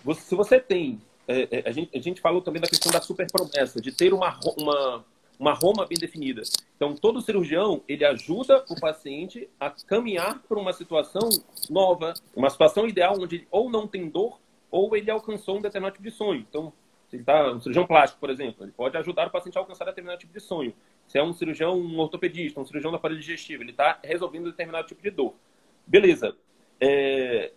[0.05, 1.01] Você, se você tem.
[1.29, 4.15] É, é, a, gente, a gente falou também da questão da super promessa, de ter
[4.15, 5.05] uma, uma,
[5.39, 6.43] uma Roma bem definida.
[6.75, 11.29] Então, todo cirurgião, ele ajuda o paciente a caminhar para uma situação
[11.69, 16.09] nova, uma situação ideal onde ou não tem dor ou ele alcançou um determinado tipo
[16.09, 16.45] de sonho.
[16.49, 16.73] Então,
[17.09, 19.85] se ele está um cirurgião plástico, por exemplo, ele pode ajudar o paciente a alcançar
[19.85, 20.75] determinado tipo de sonho.
[21.07, 24.87] Se é um cirurgião um ortopedista, um cirurgião da parede digestiva, ele está resolvendo determinado
[24.87, 25.35] tipo de dor.
[25.87, 26.37] Beleza.
[26.81, 27.53] É,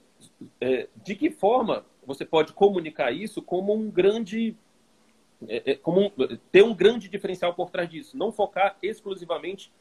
[0.59, 4.55] é, de que forma você pode comunicar isso como um grande
[5.47, 9.71] é, é como um, ter um grande diferencial por trás disso, não focar exclusivamente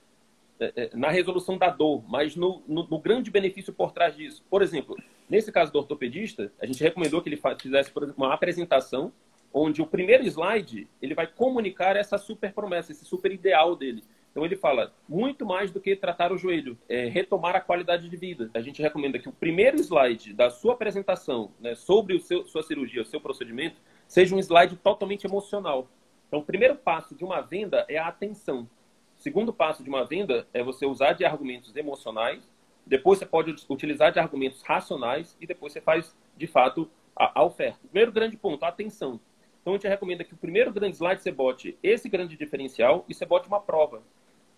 [0.58, 4.44] é, na resolução da dor, mas no, no, no, grande benefício por trás disso.
[4.50, 4.96] Por exemplo,
[5.28, 9.12] nesse caso do ortopedista, a gente recomendou que ele fizesse, por exemplo, uma apresentação
[9.52, 14.04] onde o primeiro slide ele vai comunicar essa super promessa, esse super ideal dele.
[14.30, 18.16] Então ele fala muito mais do que tratar o joelho, é retomar a qualidade de
[18.16, 18.50] vida.
[18.54, 22.62] A gente recomenda que o primeiro slide da sua apresentação né, sobre o seu, sua
[22.62, 25.88] cirurgia, o seu procedimento, seja um slide totalmente emocional.
[26.28, 28.68] Então o primeiro passo de uma venda é a atenção.
[29.18, 32.48] O segundo passo de uma venda é você usar de argumentos emocionais.
[32.86, 37.44] Depois você pode utilizar de argumentos racionais e depois você faz de fato a, a
[37.44, 37.80] oferta.
[37.82, 39.20] Primeiro grande ponto, a atenção.
[39.60, 43.14] Então, a gente recomenda que o primeiro grande slide você bote esse grande diferencial e
[43.14, 44.02] você bote uma prova.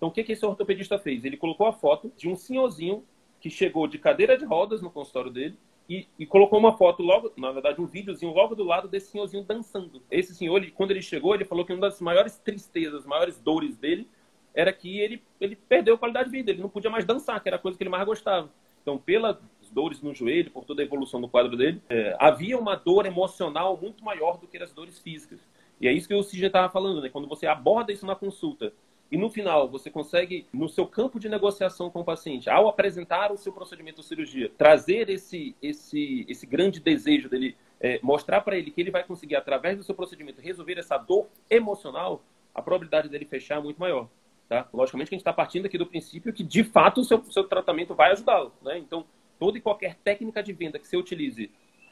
[0.02, 1.24] Então, o que, que esse ortopedista fez?
[1.24, 3.04] Ele colocou a foto de um senhorzinho
[3.40, 5.56] que chegou de cadeira de rodas no consultório dele
[5.88, 9.44] e, e, colocou uma foto logo, na verdade, um videozinho logo do lado desse senhorzinho
[9.44, 10.02] dançando.
[10.10, 13.76] Esse senhor, ele, quando ele chegou, ele falou que uma das maiores tristezas, maiores dores
[13.76, 14.08] dele
[14.52, 17.48] era que ele, ele perdeu a qualidade de vida, ele não podia mais dançar, que
[17.48, 18.50] era a coisa que ele mais gostava.
[18.82, 22.74] Então, pela dores no joelho, por toda a evolução do quadro dele, é, havia uma
[22.74, 25.38] dor emocional muito maior do que as dores físicas.
[25.80, 27.08] E é isso que o CG estava falando, né?
[27.08, 28.72] Quando você aborda isso na consulta
[29.12, 33.30] e no final você consegue, no seu campo de negociação com o paciente, ao apresentar
[33.30, 38.56] o seu procedimento de cirurgia, trazer esse, esse, esse grande desejo dele, é, mostrar para
[38.56, 42.22] ele que ele vai conseguir, através do seu procedimento, resolver essa dor emocional,
[42.54, 44.08] a probabilidade dele fechar é muito maior.
[44.48, 44.66] Tá?
[44.72, 47.44] Logicamente que a gente está partindo aqui do princípio que, de fato, o seu, seu
[47.44, 48.50] tratamento vai ajudá-lo.
[48.62, 48.78] Né?
[48.78, 49.04] Então,
[49.38, 51.50] toda e qualquer técnica de venda que você utilize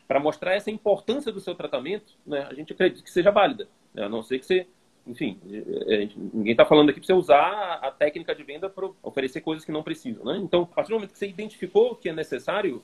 [0.08, 3.68] para mostrar essa importância do seu tratamento, né, a gente acredita que seja válida.
[3.92, 4.04] Né?
[4.04, 4.66] A não ser que você,
[5.10, 8.88] enfim, é, é, ninguém está falando aqui para você usar a técnica de venda para
[9.02, 10.24] oferecer coisas que não precisam.
[10.24, 10.38] Né?
[10.38, 12.82] Então, a partir do momento que você identificou que é necessário,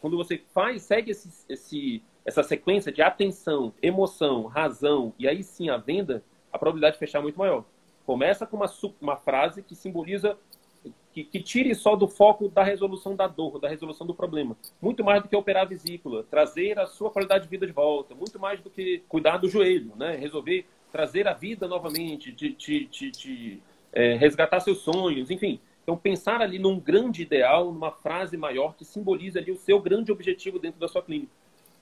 [0.00, 5.70] quando você faz, segue esse, esse, essa sequência de atenção, emoção, razão e aí sim
[5.70, 7.64] a venda, a probabilidade de fechar é muito maior.
[8.04, 10.36] Começa com uma, uma frase que simboliza
[11.12, 14.56] que, que, tire só do foco da resolução da dor, da resolução do problema.
[14.80, 18.14] Muito mais do que operar a vesícula, trazer a sua qualidade de vida de volta,
[18.14, 20.16] muito mais do que cuidar do joelho, né?
[20.16, 25.58] resolver trazer a vida novamente, de, de, de, de é, resgatar seus sonhos, enfim.
[25.82, 30.12] Então, pensar ali num grande ideal, numa frase maior que simboliza ali o seu grande
[30.12, 31.32] objetivo dentro da sua clínica.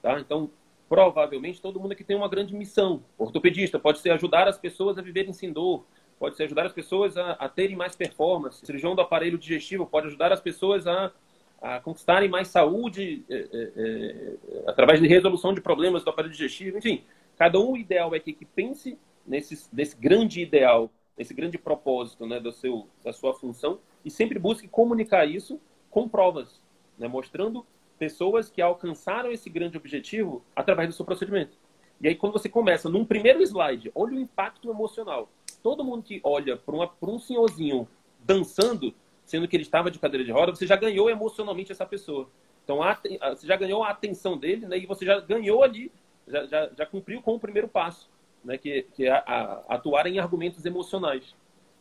[0.01, 0.19] Tá?
[0.19, 0.51] Então,
[0.89, 3.03] provavelmente, todo mundo aqui tem uma grande missão.
[3.19, 5.85] Ortopedista pode ser ajudar as pessoas a viverem sem dor,
[6.19, 8.65] pode ser ajudar as pessoas a, a terem mais performance.
[8.65, 11.13] Cirurgião do aparelho digestivo pode ajudar as pessoas a,
[11.61, 16.79] a conquistarem mais saúde é, é, é, através de resolução de problemas do aparelho digestivo.
[16.79, 17.05] Enfim,
[17.41, 22.39] cada um ideal é que, que pense nesse, nesse grande ideal, nesse grande propósito né,
[22.39, 26.61] do seu, da sua função e sempre busque comunicar isso com provas,
[26.99, 27.65] né, mostrando
[27.99, 31.57] pessoas que alcançaram esse grande objetivo através do seu procedimento.
[31.99, 35.31] E aí, quando você começa num primeiro slide, olha o impacto emocional.
[35.63, 37.89] Todo mundo que olha para um senhorzinho
[38.23, 42.29] dançando, sendo que ele estava de cadeira de roda, você já ganhou emocionalmente essa pessoa.
[42.65, 43.01] Então, a,
[43.31, 44.77] você já ganhou a atenção dele, né?
[44.77, 45.91] E você já ganhou ali,
[46.27, 48.11] já, já, já cumpriu com o primeiro passo,
[48.45, 48.59] né?
[48.59, 51.35] Que, que é a, atuar em argumentos emocionais.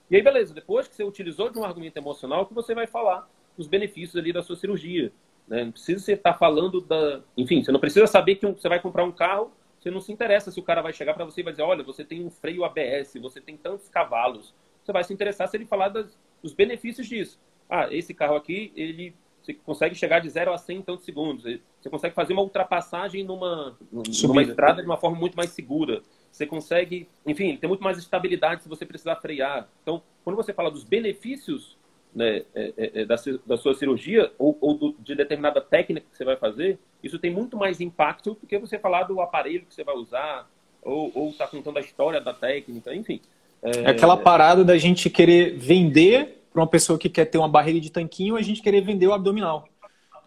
[0.09, 3.29] E aí, beleza, depois que você utilizou de um argumento emocional, que você vai falar
[3.57, 5.11] os benefícios ali da sua cirurgia.
[5.47, 5.65] Né?
[5.65, 7.21] Não precisa você estar falando da.
[7.37, 10.51] Enfim, você não precisa saber que você vai comprar um carro, você não se interessa
[10.51, 12.63] se o cara vai chegar para você e vai dizer: olha, você tem um freio
[12.63, 14.53] ABS, você tem tantos cavalos.
[14.83, 17.39] Você vai se interessar se ele falar das, dos benefícios disso.
[17.69, 21.45] Ah, esse carro aqui, ele você consegue chegar de 0 a 100 em tantos segundos.
[21.79, 26.01] Você consegue fazer uma ultrapassagem numa, numa estrada de uma forma muito mais segura.
[26.31, 29.67] Você consegue, enfim, tem muito mais estabilidade se você precisar frear.
[29.81, 31.77] Então, quando você fala dos benefícios
[32.13, 33.15] né, é, é, é da,
[33.45, 37.31] da, sua cirurgia ou, ou do, de determinada técnica que você vai fazer, isso tem
[37.31, 40.49] muito mais impacto do que você falar do aparelho que você vai usar
[40.81, 43.21] ou estar tá contando a história da técnica, enfim.
[43.61, 47.49] É, é aquela parada da gente querer vender para uma pessoa que quer ter uma
[47.49, 49.67] barriga de tanquinho, a gente querer vender o abdominal.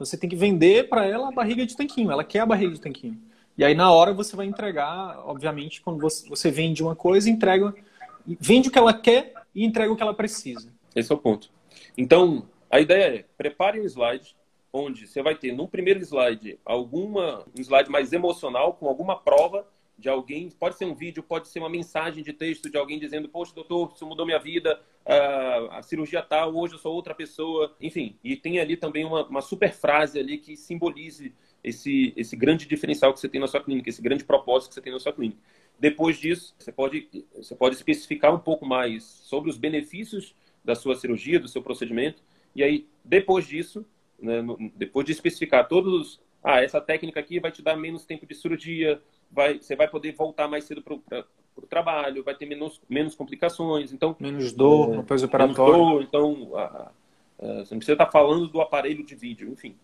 [0.05, 2.81] Você tem que vender para ela a barriga de tanquinho, ela quer a barriga de
[2.81, 3.19] tanquinho.
[3.57, 7.75] E aí, na hora, você vai entregar, obviamente, quando você vende uma coisa, entrega,
[8.27, 10.73] vende o que ela quer e entrega o que ela precisa.
[10.95, 11.51] Esse é o ponto.
[11.97, 14.35] Então, a ideia é, prepare um slide
[14.73, 19.67] onde você vai ter, no primeiro slide, alguma, um slide mais emocional, com alguma prova
[20.03, 23.29] de alguém, pode ser um vídeo, pode ser uma mensagem de texto de alguém dizendo,
[23.29, 24.83] poxa, doutor, isso mudou minha vida,
[25.71, 28.19] a cirurgia tal, hoje eu sou outra pessoa, enfim.
[28.23, 33.13] E tem ali também uma, uma super frase ali que simbolize esse, esse grande diferencial
[33.15, 35.41] que você tem na sua clínica, esse grande propósito que você tem na sua clínica.
[35.79, 40.35] Depois disso, você pode, você pode especificar um pouco mais sobre os benefícios
[40.65, 42.23] da sua cirurgia, do seu procedimento,
[42.57, 43.87] e aí, depois disso,
[44.21, 44.43] né,
[44.75, 49.01] depois de especificar todos, ah, essa técnica aqui vai te dar menos tempo de cirurgia,
[49.33, 50.95] vai, você vai poder voltar mais cedo para
[51.57, 54.15] o trabalho, vai ter menos, menos complicações, então...
[54.21, 55.73] Menos dor é, pós-operatório.
[55.73, 56.93] Menos dor, então, a, a,
[57.39, 59.75] você não precisa estar falando do aparelho de vídeo, enfim.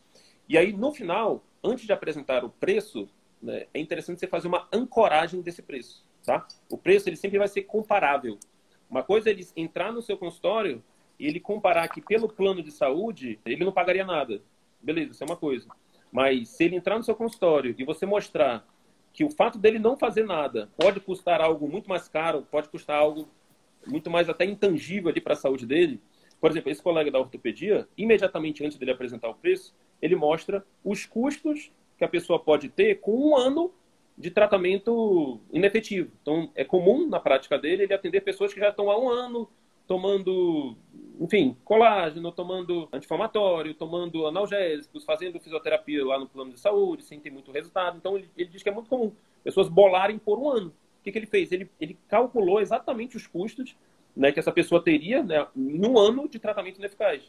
[0.48, 3.08] E aí, no final, antes de apresentar o preço,
[3.42, 6.46] né, é interessante você fazer uma ancoragem desse preço, tá?
[6.70, 8.38] O preço, ele sempre vai ser comparável.
[8.90, 10.82] Uma coisa é ele entrar no seu consultório
[11.18, 14.40] e ele comparar que pelo plano de saúde, ele não pagaria nada.
[14.80, 15.68] Beleza, isso é uma coisa.
[16.10, 18.66] Mas se ele entrar no seu consultório e você mostrar
[19.18, 23.00] que o fato dele não fazer nada pode custar algo muito mais caro, pode custar
[23.00, 23.28] algo
[23.84, 26.00] muito mais até intangível ali para a saúde dele.
[26.40, 31.04] Por exemplo, esse colega da ortopedia, imediatamente antes dele apresentar o preço, ele mostra os
[31.04, 33.72] custos que a pessoa pode ter com um ano
[34.16, 36.12] de tratamento inefetivo.
[36.22, 39.50] Então, é comum na prática dele ele atender pessoas que já estão há um ano
[39.84, 40.76] tomando,
[41.18, 47.30] enfim, colágeno, tomando anti-inflamatório, tomando analgésicos, fazendo fisioterapia lá no plano de saúde, sem ter
[47.30, 47.96] muito resultado.
[47.96, 50.68] Então, ele, ele diz que é muito comum pessoas bolarem por um ano.
[50.68, 51.50] O que, que ele fez?
[51.50, 53.76] Ele, ele calculou exatamente os custos
[54.14, 57.22] né, que essa pessoa teria né, em um ano de tratamento ineficaz.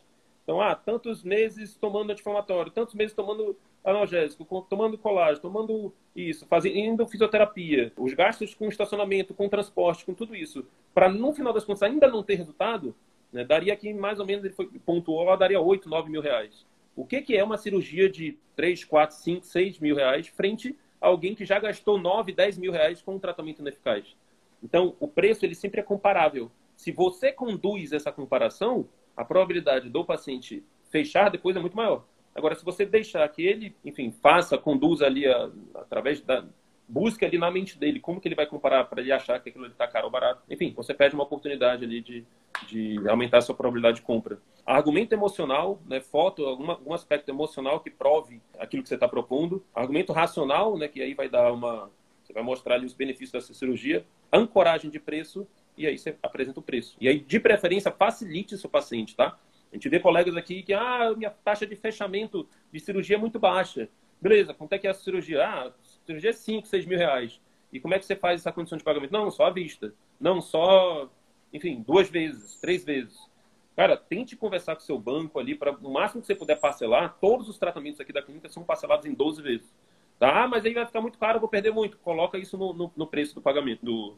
[0.43, 7.07] Então, ah, tantos meses tomando anti-inflamatório, tantos meses tomando analgésico, tomando colágeno, tomando isso, fazendo
[7.07, 11.83] fisioterapia, os gastos com estacionamento, com transporte, com tudo isso, para no final das contas
[11.83, 12.95] ainda não ter resultado,
[13.31, 16.65] né, daria aqui mais ou menos, ele foi, pontuou, daria 8, 9 mil reais.
[16.95, 21.07] O que, que é uma cirurgia de 3, 4, 5, 6 mil reais frente a
[21.07, 24.15] alguém que já gastou 9, 10 mil reais com um tratamento ineficaz?
[24.61, 26.51] Então, o preço ele sempre é comparável.
[26.75, 32.05] Se você conduz essa comparação, a probabilidade do paciente fechar depois é muito maior.
[32.35, 36.45] Agora, se você deixar que ele, enfim, faça, conduza ali a, através da
[36.89, 39.67] busca ali na mente dele como que ele vai comparar para ele achar que aquilo
[39.67, 40.41] está caro ou barato.
[40.49, 42.25] Enfim, você perde uma oportunidade ali de,
[42.67, 44.39] de aumentar a sua probabilidade de compra.
[44.65, 49.63] Argumento emocional, né, foto, alguma, algum aspecto emocional que prove aquilo que você está propondo.
[49.73, 51.91] Argumento racional, né, que aí vai dar uma,
[52.23, 54.05] você vai mostrar ali os benefícios dessa cirurgia.
[54.33, 55.47] Ancoragem de preço
[55.77, 56.97] e aí você apresenta o preço.
[56.99, 59.39] E aí, de preferência, facilite seu paciente, tá?
[59.71, 63.39] A gente vê colegas aqui que, ah, minha taxa de fechamento de cirurgia é muito
[63.39, 63.87] baixa.
[64.21, 65.45] Beleza, quanto é que é a cirurgia?
[65.45, 65.71] Ah,
[66.09, 67.39] cirurgia é 5, 6 mil reais.
[67.71, 69.11] E como é que você faz essa condição de pagamento?
[69.11, 69.93] Não, só à vista.
[70.19, 71.09] Não, só,
[71.53, 73.29] enfim, duas vezes, três vezes.
[73.75, 77.15] Cara, tente conversar com seu banco ali para o máximo que você puder parcelar.
[77.21, 79.73] Todos os tratamentos aqui da clínica são parcelados em 12 vezes.
[80.19, 80.43] Tá?
[80.43, 81.97] Ah, mas aí vai ficar muito caro, eu vou perder muito.
[81.99, 84.17] Coloca isso no, no, no preço do pagamento, do,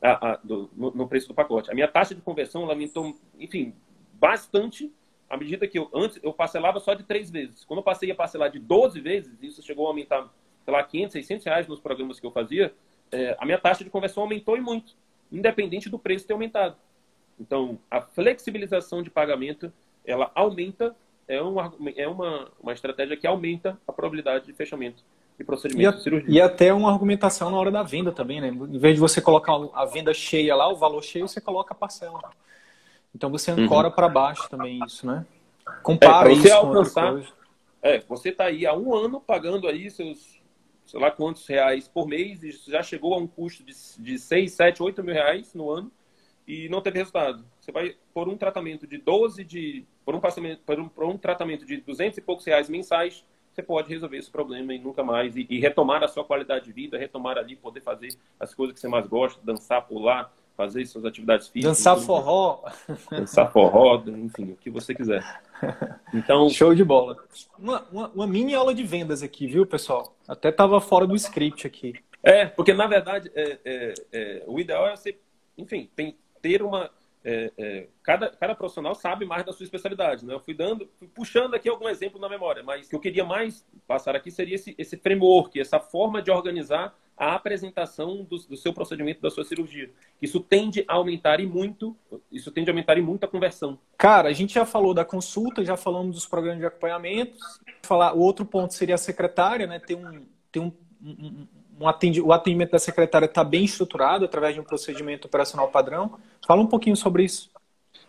[0.00, 1.70] a, a, do, no, no, preço do pacote.
[1.70, 3.74] A minha taxa de conversão aumentou, enfim,
[4.14, 4.90] bastante
[5.28, 7.64] à medida que eu antes eu parcelava só de três vezes.
[7.64, 10.30] Quando eu passei a parcelar de 12 vezes, isso chegou a aumentar,
[10.64, 12.72] sei lá, 500, 600 reais nos programas que eu fazia,
[13.10, 14.94] é, a minha taxa de conversão aumentou e muito,
[15.30, 16.76] independente do preço ter aumentado.
[17.38, 19.72] Então, a flexibilização de pagamento,
[20.04, 20.94] ela aumenta,
[21.26, 25.02] é uma, é uma, uma estratégia que aumenta a probabilidade de fechamento
[25.38, 26.34] de procedimento e, de cirurgia.
[26.34, 28.48] E até uma argumentação na hora da venda também, né?
[28.48, 31.76] Em vez de você colocar a venda cheia lá, o valor cheio, você coloca a
[31.76, 32.20] parcela.
[33.14, 33.94] Então você ancora uhum.
[33.94, 35.26] para baixo também isso, né?
[35.82, 37.20] Compara é, você isso alcançar,
[37.82, 40.31] É, você está aí há um ano pagando aí seus,
[40.86, 44.52] sei lá quantos reais por mês, e já chegou a um custo de, de 6,
[44.52, 45.90] 7, 8 mil reais no ano
[46.46, 47.44] e não teve resultado.
[47.60, 49.84] Você vai por um tratamento de 12 de.
[50.04, 53.88] Por um, por um, por um tratamento de 200 e poucos reais mensais, você pode
[53.88, 55.36] resolver esse problema e nunca mais.
[55.36, 58.08] E, e, retomar a sua qualidade de vida, retomar ali, poder fazer
[58.40, 61.78] as coisas que você mais gosta, dançar, pular, fazer suas atividades físicas.
[61.78, 62.64] Dançar forró.
[63.10, 65.22] Dançar forró, enfim, o que você quiser.
[66.14, 66.50] Então...
[66.50, 67.16] Show de bola.
[67.58, 70.14] Uma, uma, uma mini aula de vendas aqui, viu, pessoal?
[70.28, 71.94] Até estava fora do script aqui.
[72.22, 75.18] É, porque na verdade é, é, é, o ideal é você,
[75.58, 76.90] enfim, tem, ter uma
[77.24, 80.24] é, é, cada, cada profissional sabe mais da sua especialidade.
[80.24, 80.34] Né?
[80.34, 83.24] Eu fui dando, fui puxando aqui algum exemplo na memória, mas o que eu queria
[83.24, 88.56] mais passar aqui seria esse, esse framework, essa forma de organizar a apresentação do, do,
[88.56, 89.90] seu procedimento, da sua cirurgia.
[90.20, 91.96] Isso tende a aumentar e muito,
[92.30, 93.78] isso tende a aumentar e muito a conversão.
[93.96, 97.38] Cara, a gente já falou da consulta, já falamos dos programas de acompanhamento.
[97.82, 99.78] Falar, o outro ponto seria a secretária, né?
[99.78, 101.46] Ter um, ter um, um
[101.82, 106.18] um o atendimento da secretária está bem estruturado através de um procedimento operacional padrão.
[106.46, 107.50] Fala um pouquinho sobre isso.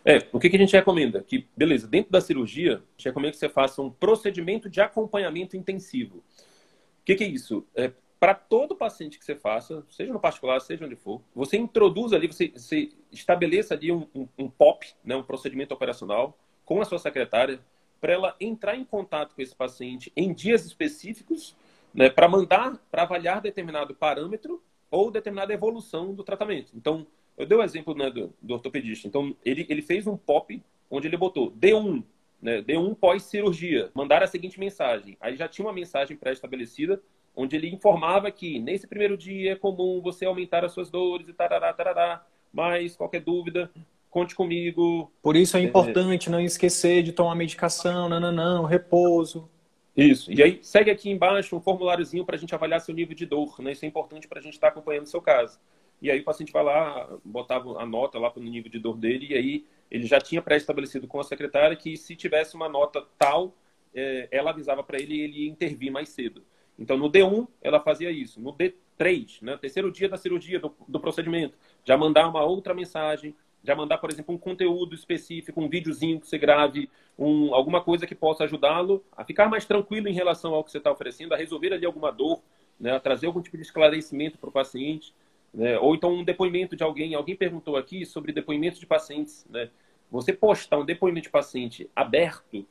[0.04, 1.22] É, o que, que a gente recomenda?
[1.22, 5.56] Que, beleza, dentro da cirurgia, a gente recomenda que você faça um procedimento de acompanhamento
[5.56, 6.18] intensivo.
[6.18, 7.66] O que, que é isso?
[7.74, 7.90] É,
[8.24, 12.26] para todo paciente que você faça, seja no particular, seja onde for, você introduz ali,
[12.26, 16.34] você, você estabeleça ali um, um, um POP, né, um procedimento operacional,
[16.64, 17.60] com a sua secretária,
[18.00, 21.54] para ela entrar em contato com esse paciente em dias específicos
[21.92, 26.72] né, para mandar, para avaliar determinado parâmetro ou determinada evolução do tratamento.
[26.74, 27.06] Então,
[27.36, 29.06] eu dei o um exemplo né, do, do, ortopedista.
[29.06, 32.02] Então, ele, ele fez um POP onde ele botou D1,
[32.40, 35.14] né, D1 pós-cirurgia, mandar a seguinte mensagem.
[35.20, 37.02] Aí já tinha uma mensagem pré-estabelecida
[37.34, 41.32] onde ele informava que nesse primeiro dia é comum você aumentar as suas dores e
[41.32, 43.70] tarará, tarará, mas qualquer dúvida,
[44.10, 45.10] conte comigo.
[45.20, 46.32] Por isso é, é importante é...
[46.32, 49.48] não esquecer de tomar medicação, não, não, não, repouso.
[49.96, 50.32] Isso.
[50.32, 53.60] E aí, segue aqui embaixo um formuláriozinho para a gente avaliar seu nível de dor.
[53.60, 53.72] Né?
[53.72, 55.58] Isso é importante para a gente estar tá acompanhando o seu caso.
[56.02, 59.28] E aí, o paciente vai lá, botava a nota lá no nível de dor dele,
[59.30, 63.56] e aí ele já tinha pré-estabelecido com a secretária que se tivesse uma nota tal,
[63.94, 66.42] é, ela avisava para ele e ele ia intervir mais cedo.
[66.78, 68.40] Então, no D1, ela fazia isso.
[68.40, 73.34] No D3, né, terceiro dia da cirurgia, do, do procedimento, já mandar uma outra mensagem
[73.64, 78.06] já mandar, por exemplo, um conteúdo específico, um videozinho que você grave, um, alguma coisa
[78.06, 81.36] que possa ajudá-lo a ficar mais tranquilo em relação ao que você está oferecendo, a
[81.36, 82.42] resolver ali alguma dor,
[82.78, 85.14] né, a trazer algum tipo de esclarecimento para o paciente,
[85.52, 87.14] né, ou então um depoimento de alguém.
[87.14, 89.46] Alguém perguntou aqui sobre depoimentos de pacientes.
[89.48, 89.70] Né?
[90.10, 92.66] Você postar um depoimento de paciente aberto,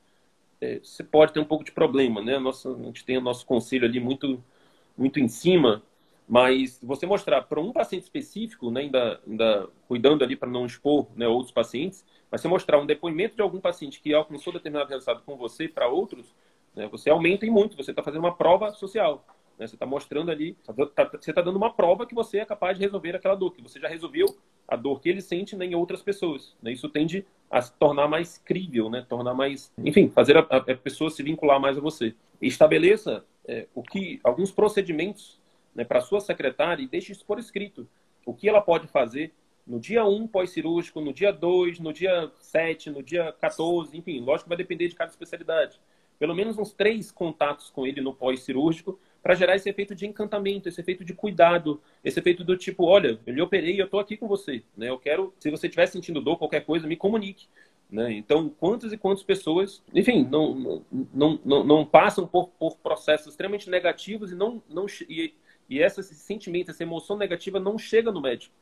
[0.82, 2.22] você pode ter um pouco de problema.
[2.22, 2.38] Né?
[2.40, 4.44] Nossa, a gente tem o nosso conselho ali muito,
[4.98, 5.84] muito em cima,
[6.28, 11.08] mas você mostrar para um paciente específico, né, ainda, ainda cuidando ali para não expor
[11.16, 15.22] né, outros pacientes, mas você mostrar um depoimento de algum paciente que alcançou determinado resultado
[15.26, 16.34] com você para outros,
[16.76, 19.26] né, você aumenta em muito, você está fazendo uma prova social.
[19.58, 22.46] Né, você está mostrando ali, tá, tá, você está dando uma prova que você é
[22.46, 24.26] capaz de resolver aquela dor, que você já resolveu
[24.68, 26.56] a dor que ele sente né, outras pessoas.
[26.62, 30.76] Né, isso tende a se tornar mais crível, né, tornar mais, enfim, fazer a, a
[30.76, 32.16] pessoa se vincular mais a você.
[32.42, 35.40] Estabeleça é, o que alguns procedimentos
[35.76, 37.88] né, para sua secretária e deixe isso por escrito.
[38.26, 39.34] O que ela pode fazer
[39.66, 44.46] no dia 1 pós-cirúrgico, no dia 2, no dia 7, no dia 14, enfim, lógico
[44.46, 45.80] que vai depender de cada especialidade.
[46.20, 50.68] Pelo menos uns três contatos com ele no pós-cirúrgico para gerar esse efeito de encantamento,
[50.68, 54.18] esse efeito de cuidado, esse efeito do tipo, olha, eu lhe operei eu estou aqui
[54.18, 54.62] com você.
[54.76, 54.90] Né?
[54.90, 57.48] Eu quero, se você estiver sentindo dor, qualquer coisa, me comunique.
[57.90, 58.12] Né?
[58.12, 60.84] Então, quantas e quantas pessoas, enfim, não,
[61.14, 65.34] não, não, não passam por, por processos extremamente negativos e não, não e,
[65.70, 68.54] e esse sentimento, essa emoção negativa não chega no médico.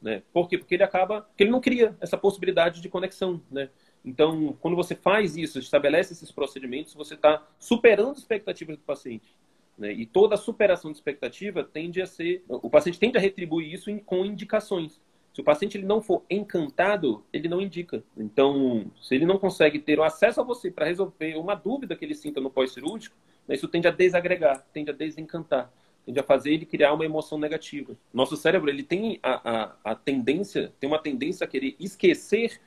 [0.00, 0.22] Né?
[0.32, 0.56] Por quê?
[0.56, 1.22] Porque ele acaba.
[1.22, 3.42] Porque ele não cria essa possibilidade de conexão.
[3.50, 3.68] Né?
[4.04, 9.36] Então, quando você faz isso, estabelece esses procedimentos, você está superando as expectativas do paciente.
[9.78, 9.92] Né?
[9.92, 12.44] E toda superação de expectativa tende a ser.
[12.48, 15.00] O paciente tende a retribuir isso com indicações.
[15.32, 18.02] Se o paciente ele não for encantado, ele não indica.
[18.16, 22.04] Então, se ele não consegue ter o acesso a você para resolver uma dúvida que
[22.04, 23.16] ele sinta no pós-cirúrgico,
[23.46, 25.72] né, isso tende a desagregar, tende a desencantar
[26.08, 27.94] tende a fazer ele criar uma emoção negativa.
[28.14, 29.50] Nosso cérebro ele tem a,
[29.84, 32.58] a, a tendência, tem uma tendência a querer esquecer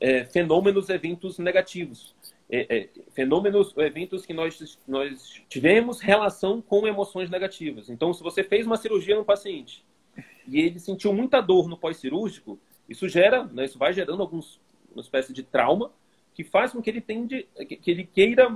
[0.00, 2.15] é, fenômenos, eventos negativos.
[2.48, 7.90] É, é, fenômenos, eventos que nós, nós tivemos relação com emoções negativas.
[7.90, 9.84] Então, se você fez uma cirurgia no paciente
[10.46, 12.56] e ele sentiu muita dor no pós-cirúrgico,
[12.88, 14.60] isso gera, né, isso vai gerando alguns,
[14.92, 15.90] uma espécie de trauma
[16.34, 17.48] que faz com que ele tende,
[17.82, 18.46] que ele queira,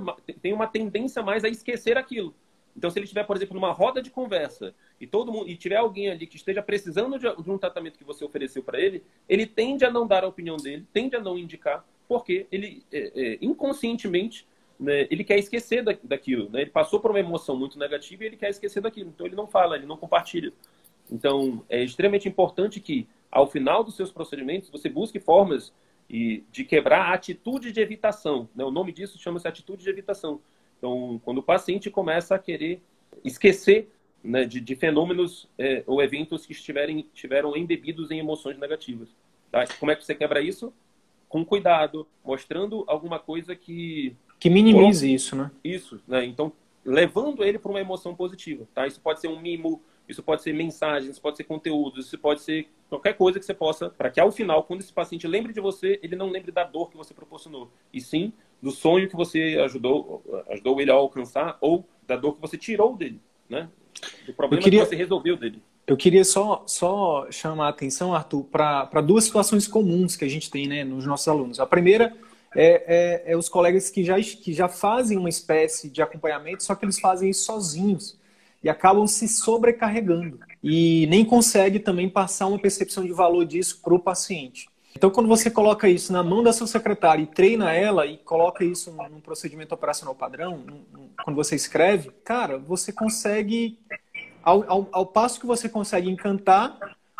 [0.41, 2.33] tenha uma tendência mais a esquecer aquilo.
[2.75, 5.75] Então, se ele estiver, por exemplo, numa roda de conversa e todo mundo e tiver
[5.75, 9.45] alguém ali que esteja precisando de, de um tratamento que você ofereceu para ele, ele
[9.45, 13.37] tende a não dar a opinião dele, tende a não indicar, porque ele é, é,
[13.41, 14.47] inconscientemente
[14.79, 16.49] né, ele quer esquecer da, daquilo.
[16.49, 16.61] Né?
[16.61, 19.09] Ele passou por uma emoção muito negativa e ele quer esquecer daquilo.
[19.09, 20.51] Então, ele não fala, ele não compartilha.
[21.11, 25.71] Então, é extremamente importante que, ao final dos seus procedimentos, você busque formas
[26.09, 28.49] de quebrar a atitude de evitação.
[28.53, 28.65] Né?
[28.65, 30.41] O nome disso chama-se atitude de evitação
[30.81, 32.81] então, quando o paciente começa a querer
[33.23, 33.87] esquecer
[34.23, 39.07] né, de, de, fenômenos é, ou eventos que estiverem, estiveram embebidos em emoções negativas.
[39.51, 39.63] Tá?
[39.79, 40.73] Como é que você quebra isso?
[41.29, 44.15] Com cuidado, mostrando alguma coisa que...
[44.39, 45.51] Que minimize isso, né?
[45.63, 46.25] Isso, né?
[46.25, 46.51] Então,
[46.83, 48.87] levando ele para uma emoção positiva, tá?
[48.87, 52.41] Isso pode ser um mimo, isso pode ser mensagens, isso pode ser conteúdo, isso pode
[52.41, 55.61] ser qualquer coisa que você possa, para que ao final, quando esse paciente lembre de
[55.61, 59.57] você, ele não lembre da dor que você proporcionou, e sim do sonho que você
[59.63, 63.69] ajudou, ajudou ele a alcançar ou da dor que você tirou dele, né?
[64.25, 65.61] Do problema queria, que você resolveu dele.
[65.87, 70.51] Eu queria só, só chamar a atenção, Arthur, para duas situações comuns que a gente
[70.51, 71.59] tem né, nos nossos alunos.
[71.61, 72.13] A primeira
[72.53, 76.75] é, é, é, os colegas que já, que já fazem uma espécie de acompanhamento, só
[76.75, 78.19] que eles fazem isso sozinhos
[78.63, 83.93] e acabam se sobrecarregando e nem consegue também passar uma percepção de valor disso para
[83.93, 84.69] o paciente.
[84.95, 88.63] Então, quando você coloca isso na mão da sua secretária e treina ela e coloca
[88.63, 90.63] isso num procedimento operacional padrão,
[91.23, 93.79] quando você escreve, cara, você consegue,
[94.43, 96.77] ao, ao, ao passo que você consegue encantar,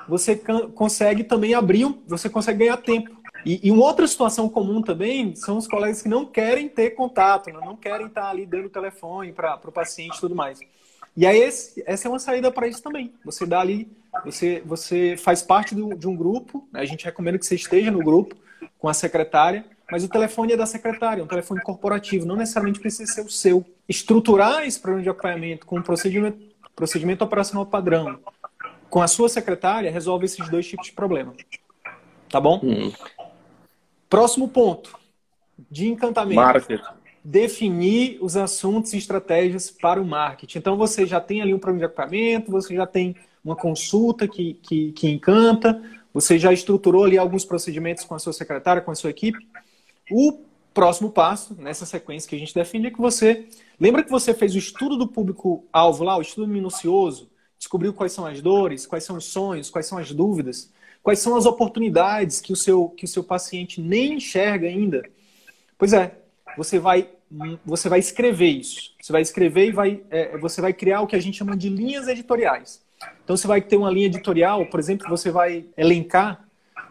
[0.08, 0.36] você
[0.76, 3.22] consegue também abrir, você consegue ganhar tempo.
[3.46, 7.50] E, e, uma outra situação comum também são os colegas que não querem ter contato,
[7.50, 7.60] né?
[7.66, 10.60] não querem estar ali dando telefone para o paciente e tudo mais.
[11.16, 13.14] E aí esse, essa é uma saída para isso também.
[13.26, 13.91] Você dá ali,
[14.24, 16.80] você, você faz parte do, de um grupo, né?
[16.80, 18.36] a gente recomenda que você esteja no grupo
[18.80, 22.80] com a secretária, mas o telefone é da secretária, é um telefone corporativo, não necessariamente
[22.80, 23.66] precisa ser o seu.
[23.89, 26.39] Estruturar esse programa de acompanhamento com um procedimento,
[26.76, 28.20] procedimento operacional padrão
[28.89, 31.34] com a sua secretária resolve esses dois tipos de problema.
[32.30, 32.62] Tá bom?
[32.64, 32.91] Hum.
[34.09, 34.97] Próximo ponto
[35.70, 36.41] de encantamento.
[36.41, 40.57] Marketing definir os assuntos e estratégias para o marketing.
[40.57, 44.55] Então, você já tem ali um programa de equipamento, você já tem uma consulta que,
[44.55, 45.82] que, que encanta,
[46.13, 49.39] você já estruturou ali alguns procedimentos com a sua secretária, com a sua equipe.
[50.09, 50.39] O
[50.74, 53.47] próximo passo, nessa sequência que a gente define, é que você.
[53.80, 58.26] Lembra que você fez o estudo do público-alvo lá, o estudo minucioso, descobriu quais são
[58.26, 62.53] as dores, quais são os sonhos, quais são as dúvidas, quais são as oportunidades que
[62.53, 65.03] o seu, que o seu paciente nem enxerga ainda.
[65.78, 66.20] Pois é,
[66.58, 67.10] você vai
[67.66, 68.93] você vai escrever isso.
[69.02, 71.70] Você vai escrever e vai, é, você vai criar o que a gente chama de
[71.70, 72.82] linhas editoriais.
[73.24, 76.45] Então você vai ter uma linha editorial, por exemplo, você vai elencar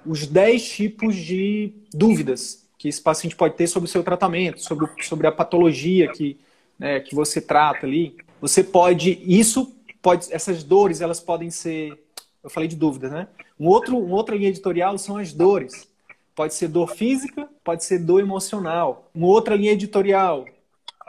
[0.04, 4.88] os 10 tipos de dúvidas que esse paciente pode ter sobre o seu tratamento, sobre,
[5.02, 6.38] sobre a patologia que,
[6.78, 8.16] né, que você trata ali.
[8.40, 12.02] Você pode, isso pode, essas dores, elas podem ser,
[12.42, 13.28] eu falei de dúvidas, né?
[13.58, 15.86] Um outro, uma outra linha editorial são as dores.
[16.34, 19.08] Pode ser dor física, pode ser dor emocional.
[19.14, 20.44] Uma outra linha editorial,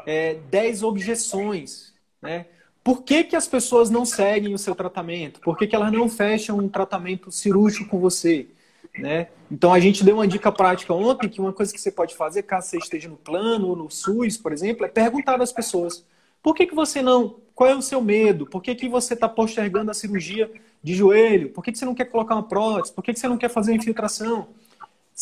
[0.06, 1.92] é, 10 objeções.
[2.22, 2.46] Né?
[2.84, 5.40] Por que, que as pessoas não seguem o seu tratamento?
[5.40, 8.48] Por que, que elas não fecham um tratamento cirúrgico com você?
[8.96, 9.30] Né?
[9.50, 12.44] Então a gente deu uma dica prática ontem que uma coisa que você pode fazer,
[12.44, 16.06] caso você esteja no plano ou no SUS, por exemplo, é perguntar às pessoas:
[16.44, 17.38] por que, que você não.
[17.56, 18.46] Qual é o seu medo?
[18.46, 20.52] Por que, que você está postergando a cirurgia
[20.84, 21.50] de joelho?
[21.50, 22.94] Por que, que você não quer colocar uma prótese?
[22.94, 24.48] Por que, que você não quer fazer infiltração?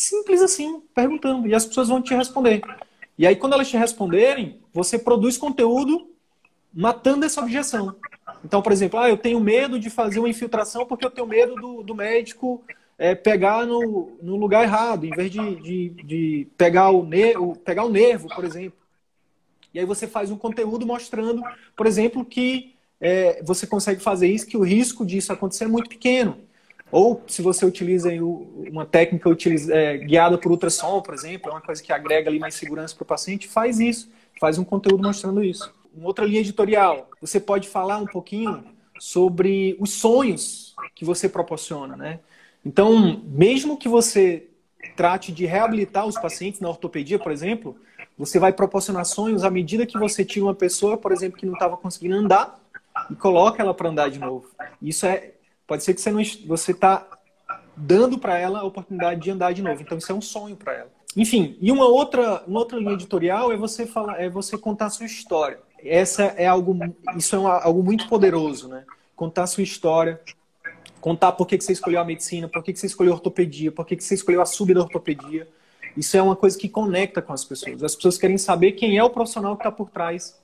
[0.00, 1.46] Simples assim, perguntando.
[1.46, 2.62] E as pessoas vão te responder.
[3.18, 6.08] E aí, quando elas te responderem, você produz conteúdo
[6.72, 7.94] matando essa objeção.
[8.42, 11.54] Então, por exemplo, ah, eu tenho medo de fazer uma infiltração porque eu tenho medo
[11.54, 12.64] do, do médico
[12.96, 17.84] é, pegar no, no lugar errado, em vez de, de, de pegar, o nervo, pegar
[17.84, 18.78] o nervo, por exemplo.
[19.74, 21.42] E aí você faz um conteúdo mostrando,
[21.76, 25.90] por exemplo, que é, você consegue fazer isso, que o risco disso acontecer é muito
[25.90, 26.38] pequeno.
[26.90, 28.10] Ou se você utiliza
[28.70, 32.38] uma técnica utiliza, é, guiada por ultrassom, por exemplo, é uma coisa que agrega ali
[32.38, 34.10] mais segurança para o paciente, faz isso,
[34.40, 35.72] faz um conteúdo mostrando isso.
[35.94, 38.64] Uma outra linha editorial, você pode falar um pouquinho
[38.98, 42.20] sobre os sonhos que você proporciona, né?
[42.64, 44.48] Então, mesmo que você
[44.96, 47.76] trate de reabilitar os pacientes na ortopedia, por exemplo,
[48.18, 51.54] você vai proporcionar sonhos à medida que você tira uma pessoa, por exemplo, que não
[51.54, 52.60] estava conseguindo andar
[53.10, 54.50] e coloca ela para andar de novo.
[54.82, 55.32] Isso é
[55.70, 57.06] Pode ser que você não você está
[57.76, 59.80] dando para ela a oportunidade de andar de novo.
[59.80, 60.90] Então isso é um sonho para ela.
[61.16, 64.90] Enfim, e uma outra, uma outra linha editorial é você falar, é você contar a
[64.90, 65.60] sua história.
[65.84, 66.76] Essa é algo,
[67.16, 68.84] isso é algo muito poderoso, né?
[69.14, 70.20] Contar a sua história,
[71.00, 73.94] contar por que, você escolheu a medicina, por que, você escolheu a ortopedia, por que,
[74.00, 75.46] você escolheu a sub da ortopedia.
[75.96, 77.84] Isso é uma coisa que conecta com as pessoas.
[77.84, 80.36] As pessoas querem saber quem é o profissional que está por trás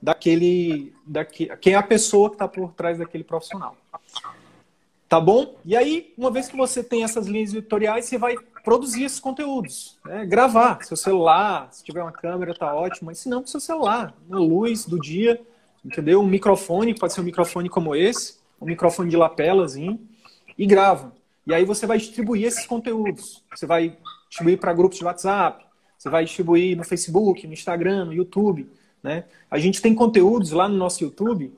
[0.00, 1.54] daquele, daquele.
[1.58, 3.76] Quem é a pessoa que está por trás daquele profissional.
[5.12, 5.56] Tá bom?
[5.62, 8.34] E aí, uma vez que você tem essas linhas editoriais, você vai
[8.64, 9.98] produzir esses conteúdos.
[10.06, 10.24] Né?
[10.24, 10.82] Gravar.
[10.84, 14.14] Seu celular, se tiver uma câmera, tá ótimo, mas se não, seu celular.
[14.26, 15.38] Na luz do dia,
[15.84, 16.22] entendeu?
[16.22, 20.00] Um microfone, pode ser um microfone como esse, um microfone de lapelazinho,
[20.56, 21.12] e grava.
[21.46, 23.44] E aí você vai distribuir esses conteúdos.
[23.54, 23.94] Você vai
[24.30, 25.62] distribuir para grupos de WhatsApp,
[25.98, 28.66] você vai distribuir no Facebook, no Instagram, no YouTube.
[29.02, 29.24] Né?
[29.50, 31.52] A gente tem conteúdos lá no nosso YouTube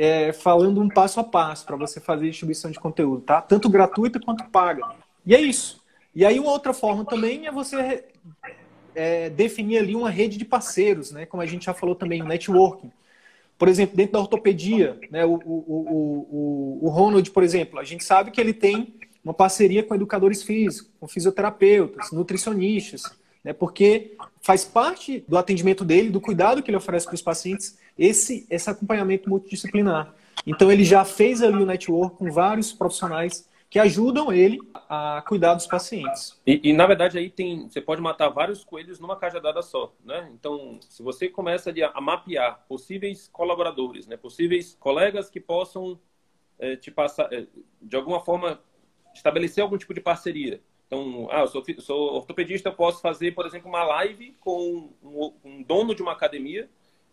[0.00, 3.42] é, falando um passo a passo para você fazer distribuição de conteúdo, tá?
[3.42, 4.94] Tanto gratuita quanto paga.
[5.26, 5.84] E é isso.
[6.14, 8.06] E aí uma outra forma também é você
[8.94, 11.26] é, definir ali uma rede de parceiros, né?
[11.26, 12.90] Como a gente já falou também, networking.
[13.58, 15.26] Por exemplo, dentro da ortopedia, né?
[15.26, 19.82] O, o, o, o, Ronald, por exemplo, a gente sabe que ele tem uma parceria
[19.82, 23.02] com educadores físicos, com fisioterapeutas, nutricionistas,
[23.44, 23.52] né?
[23.52, 28.46] Porque faz parte do atendimento dele, do cuidado que ele oferece para os pacientes, esse,
[28.48, 30.14] esse acompanhamento multidisciplinar.
[30.46, 35.54] Então ele já fez ali o network com vários profissionais que ajudam ele a cuidar
[35.54, 36.40] dos pacientes.
[36.44, 40.28] E, e, na verdade aí tem, você pode matar vários coelhos numa cajadada só, né?
[40.34, 46.00] Então, se você começa a, a mapear possíveis colaboradores, né, possíveis colegas que possam
[46.58, 47.46] é, te passar, é,
[47.80, 48.58] de alguma forma,
[49.14, 50.60] estabelecer algum tipo de parceria.
[50.86, 55.32] Então, ah, eu sou, sou ortopedista, eu posso fazer, por exemplo, uma live com um,
[55.44, 56.68] um dono de uma academia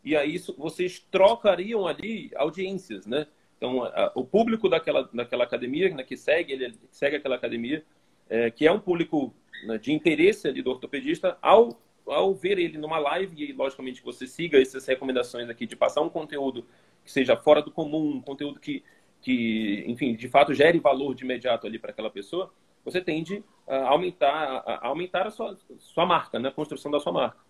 [0.07, 3.27] e aí isso, vocês trocariam ali audiências, né?
[3.57, 7.83] Então, a, o público daquela, daquela academia, né, que segue ele, segue aquela academia,
[8.29, 9.33] é, que é um público
[9.65, 14.25] né, de interesse ali do ortopedista, ao, ao ver ele numa live, e logicamente você
[14.25, 16.65] siga essas recomendações aqui de passar um conteúdo
[17.03, 18.83] que seja fora do comum, um conteúdo que,
[19.21, 22.53] que enfim, de fato gere valor de imediato ali para aquela pessoa,
[22.85, 27.11] você tende a aumentar, a aumentar a sua, sua marca, né, a construção da sua
[27.11, 27.46] marca.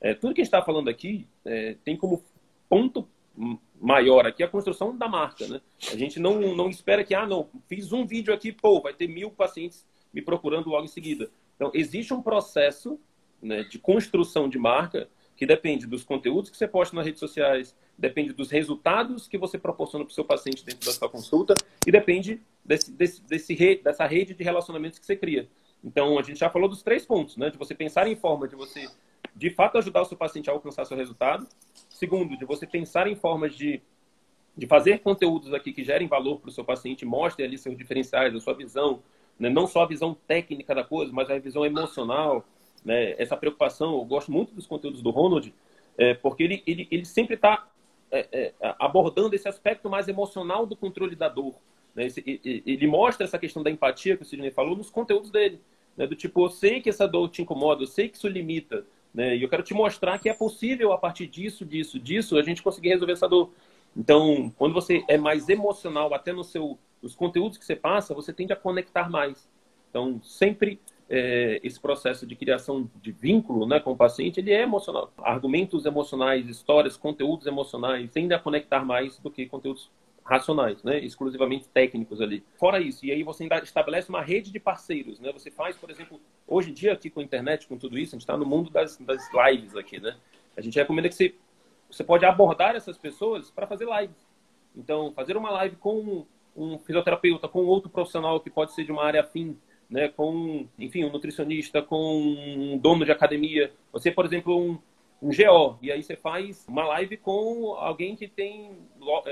[0.00, 2.22] É, tudo que a gente está falando aqui é, tem como
[2.68, 3.06] ponto
[3.80, 5.60] maior aqui a construção da marca, né?
[5.90, 9.08] A gente não, não espera que, ah, não, fiz um vídeo aqui, pô, vai ter
[9.08, 11.30] mil pacientes me procurando logo em seguida.
[11.56, 13.00] Então, existe um processo
[13.40, 17.74] né, de construção de marca que depende dos conteúdos que você posta nas redes sociais,
[17.96, 21.54] depende dos resultados que você proporciona para o seu paciente dentro da sua consulta
[21.86, 25.48] e depende desse, desse, desse rede, dessa rede de relacionamentos que você cria.
[25.82, 27.48] Então, a gente já falou dos três pontos, né?
[27.48, 28.86] De você pensar em forma de você,
[29.34, 31.46] de fato, ajudar o seu paciente a alcançar seu resultado,
[32.00, 33.82] Segundo, de você pensar em formas de,
[34.56, 38.34] de fazer conteúdos aqui que gerem valor para o seu paciente, mostrem ali seus diferenciais,
[38.34, 39.02] a sua visão,
[39.38, 39.50] né?
[39.50, 42.42] não só a visão técnica da coisa, mas a visão emocional,
[42.82, 43.14] né?
[43.20, 43.98] essa preocupação.
[43.98, 45.52] Eu gosto muito dos conteúdos do Ronald,
[45.98, 47.68] é, porque ele, ele, ele sempre está
[48.10, 51.54] é, é, abordando esse aspecto mais emocional do controle da dor.
[51.94, 52.06] Né?
[52.06, 55.60] Esse, ele, mostra essa questão da empatia que o Sidney falou nos conteúdos dele.
[55.98, 56.06] Né?
[56.06, 59.36] Do tipo, eu sei que essa dor te incomoda, eu sei que isso limita, né?
[59.36, 62.62] E eu quero te mostrar que é possível, a partir disso, disso, disso, a gente
[62.62, 63.50] conseguir resolver essa dor.
[63.96, 68.32] Então, quando você é mais emocional, até no seu, nos conteúdos que você passa, você
[68.32, 69.48] tende a conectar mais.
[69.90, 74.62] Então, sempre é, esse processo de criação de vínculo né, com o paciente, ele é
[74.62, 75.12] emocional.
[75.18, 79.90] Argumentos emocionais, histórias, conteúdos emocionais tendem a conectar mais do que conteúdos
[80.30, 81.00] racionais, né?
[81.00, 82.44] exclusivamente técnicos ali.
[82.56, 85.18] Fora isso, e aí você ainda estabelece uma rede de parceiros.
[85.18, 85.32] Né?
[85.32, 88.16] Você faz, por exemplo, hoje em dia aqui com a internet, com tudo isso, a
[88.16, 89.98] gente está no mundo das, das lives aqui.
[89.98, 90.16] Né?
[90.56, 91.34] A gente recomenda que você,
[91.90, 94.24] você pode abordar essas pessoas para fazer lives.
[94.76, 96.24] Então, fazer uma live com
[96.56, 99.58] um fisioterapeuta, com outro profissional que pode ser de uma área afim,
[99.88, 103.72] né, com, enfim, um nutricionista, com um dono de academia.
[103.92, 104.78] Você, por exemplo, um,
[105.20, 105.78] um GO.
[105.82, 108.76] E aí você faz uma live com alguém que tem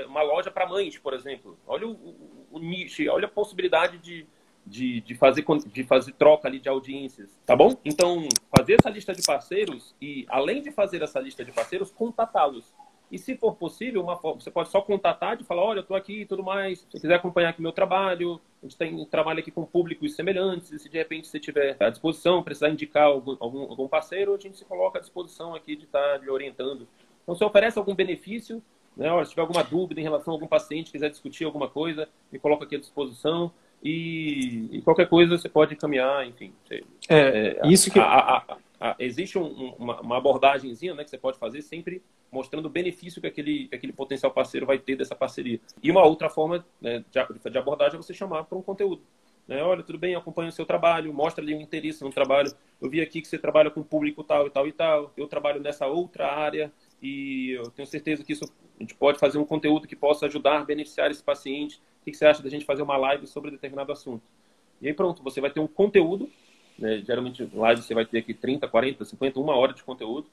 [0.07, 1.57] uma loja para mães, por exemplo.
[1.65, 4.27] Olha o, o, o, nicho, olha a possibilidade de,
[4.65, 7.75] de, de, fazer, de fazer troca ali de audiências, tá bom?
[7.83, 12.73] Então, fazer essa lista de parceiros e, além de fazer essa lista de parceiros, contatá-los.
[13.11, 16.21] E se for possível, uma, você pode só contatar e falar, olha, eu estou aqui
[16.21, 16.79] e tudo mais.
[16.91, 20.71] Se quiser acompanhar aqui meu trabalho, a gente tem trabalho aqui com públicos semelhantes.
[20.71, 24.37] E se de repente você tiver à disposição, precisar indicar algum, algum, algum parceiro, a
[24.37, 26.87] gente se coloca à disposição aqui de estar lhe orientando.
[27.23, 28.61] Então, se oferece algum benefício,
[28.95, 32.07] né, olha, se tiver alguma dúvida em relação a algum paciente, quiser discutir alguma coisa,
[32.31, 33.51] me coloca aqui à disposição.
[33.83, 36.53] E, e qualquer coisa você pode encaminhar, enfim.
[36.63, 37.97] Você, é, é, isso que.
[37.97, 42.67] A, a, a, existe um, uma, uma abordagemzinha né, que você pode fazer sempre mostrando
[42.67, 45.59] o benefício que aquele, que aquele potencial parceiro vai ter dessa parceria.
[45.81, 49.01] E uma outra forma né, de, de, abordagem é você chamar para um conteúdo.
[49.47, 49.63] Né?
[49.63, 52.53] Olha, tudo bem, acompanha o seu trabalho, mostra ali um interesse no trabalho.
[52.79, 55.11] Eu vi aqui que você trabalha com público tal e tal e tal.
[55.17, 56.71] Eu trabalho nessa outra área
[57.01, 58.45] e eu tenho certeza que isso
[58.79, 61.81] a gente pode fazer um conteúdo que possa ajudar, beneficiar esse paciente.
[62.01, 64.23] O que você acha da gente fazer uma live sobre determinado assunto?
[64.81, 66.29] E aí pronto, você vai ter um conteúdo,
[66.77, 66.99] né?
[67.05, 70.27] geralmente live você vai ter aqui 30, 40, 50, uma hora de conteúdo.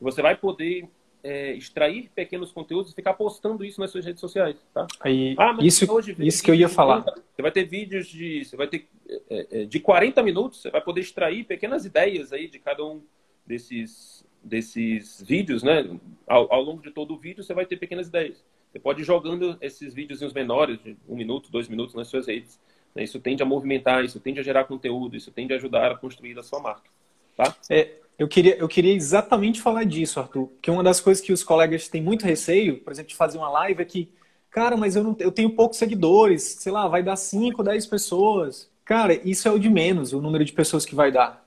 [0.00, 0.88] E você vai poder
[1.22, 4.86] é, extrair pequenos conteúdos e ficar postando isso nas suas redes sociais, tá?
[5.00, 5.86] Aí, ah, isso,
[6.18, 7.00] isso que eu ia falar.
[7.00, 8.88] você vai ter vídeos de, você vai ter
[9.28, 13.02] é, é, de 40 minutos, você vai poder extrair pequenas ideias aí de cada um
[13.46, 15.84] desses desses vídeos, né?
[16.26, 18.42] Ao, ao longo de todo o vídeo você vai ter pequenas ideias.
[18.70, 22.58] Você pode ir jogando esses vídeos menores, de um minuto, dois minutos nas suas redes.
[22.94, 23.02] Né?
[23.02, 26.38] Isso tende a movimentar, isso tende a gerar conteúdo, isso tende a ajudar a construir
[26.38, 26.88] a sua marca.
[27.36, 27.54] Tá?
[27.68, 30.50] É, eu queria, eu queria exatamente falar disso, Arthur.
[30.60, 33.48] Que uma das coisas que os colegas têm muito receio, por exemplo, de fazer uma
[33.48, 34.12] live é que,
[34.50, 38.70] cara, mas eu, não, eu tenho poucos seguidores, sei lá, vai dar 5, 10 pessoas.
[38.84, 41.42] Cara, isso é o de menos, o número de pessoas que vai dar.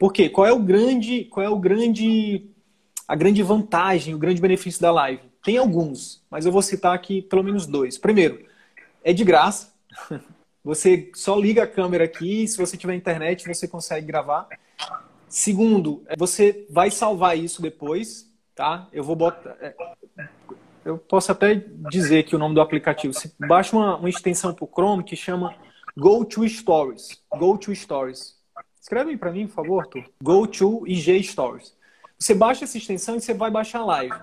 [0.00, 0.28] Por quê?
[0.28, 2.50] Qual é o grande, qual é o grande,
[3.06, 5.22] a grande vantagem, o grande benefício da live?
[5.44, 7.98] Tem alguns, mas eu vou citar aqui pelo menos dois.
[7.98, 8.44] Primeiro,
[9.04, 9.72] é de graça.
[10.64, 14.48] Você só liga a câmera aqui, se você tiver internet, você consegue gravar.
[15.28, 18.88] Segundo, você vai salvar isso depois, tá?
[18.92, 19.56] Eu vou botar.
[19.60, 19.74] É,
[20.84, 21.54] eu posso até
[21.90, 23.12] dizer que o nome do aplicativo.
[23.12, 25.54] Você baixa uma, uma extensão para o Chrome que chama
[25.96, 27.20] Go to Stories.
[27.36, 28.36] Go to Stories.
[28.80, 30.04] Escreve para mim, por favor, Arthur.
[30.22, 31.74] Go to IG Stories.
[32.18, 34.14] Você baixa essa extensão e você vai baixar a live.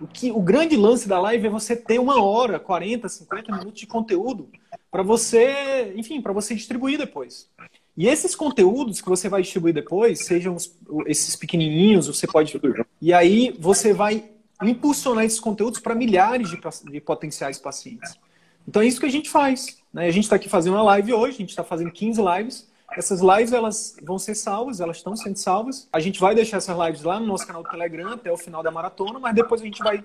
[0.00, 3.80] O, que, o grande lance da live é você ter uma hora, 40, 50 minutos
[3.80, 4.50] de conteúdo
[4.90, 7.48] para você, enfim, para você distribuir depois.
[7.96, 10.74] E esses conteúdos que você vai distribuir depois, sejam os,
[11.06, 12.58] esses pequenininhos, você pode.
[13.00, 14.30] E aí você vai
[14.62, 16.58] impulsionar esses conteúdos para milhares de,
[16.90, 18.18] de, potenciais pacientes.
[18.66, 19.78] Então é isso que a gente faz.
[19.92, 20.06] Né?
[20.06, 22.72] A gente está aqui fazendo uma live hoje, a gente está fazendo 15 lives.
[22.96, 25.88] Essas lives elas vão ser salvas, elas estão sendo salvas.
[25.92, 28.62] A gente vai deixar essas lives lá no nosso canal do Telegram até o final
[28.62, 30.02] da maratona, mas depois a gente vai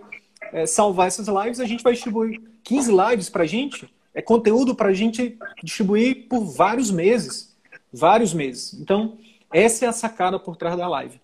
[0.51, 1.59] é, salvar essas lives.
[1.59, 3.89] A gente vai distribuir 15 lives para a gente.
[4.13, 7.46] É conteúdo para a gente distribuir por vários meses
[7.97, 8.73] vários meses.
[8.73, 9.17] Então,
[9.51, 11.19] essa é a sacada por trás da live.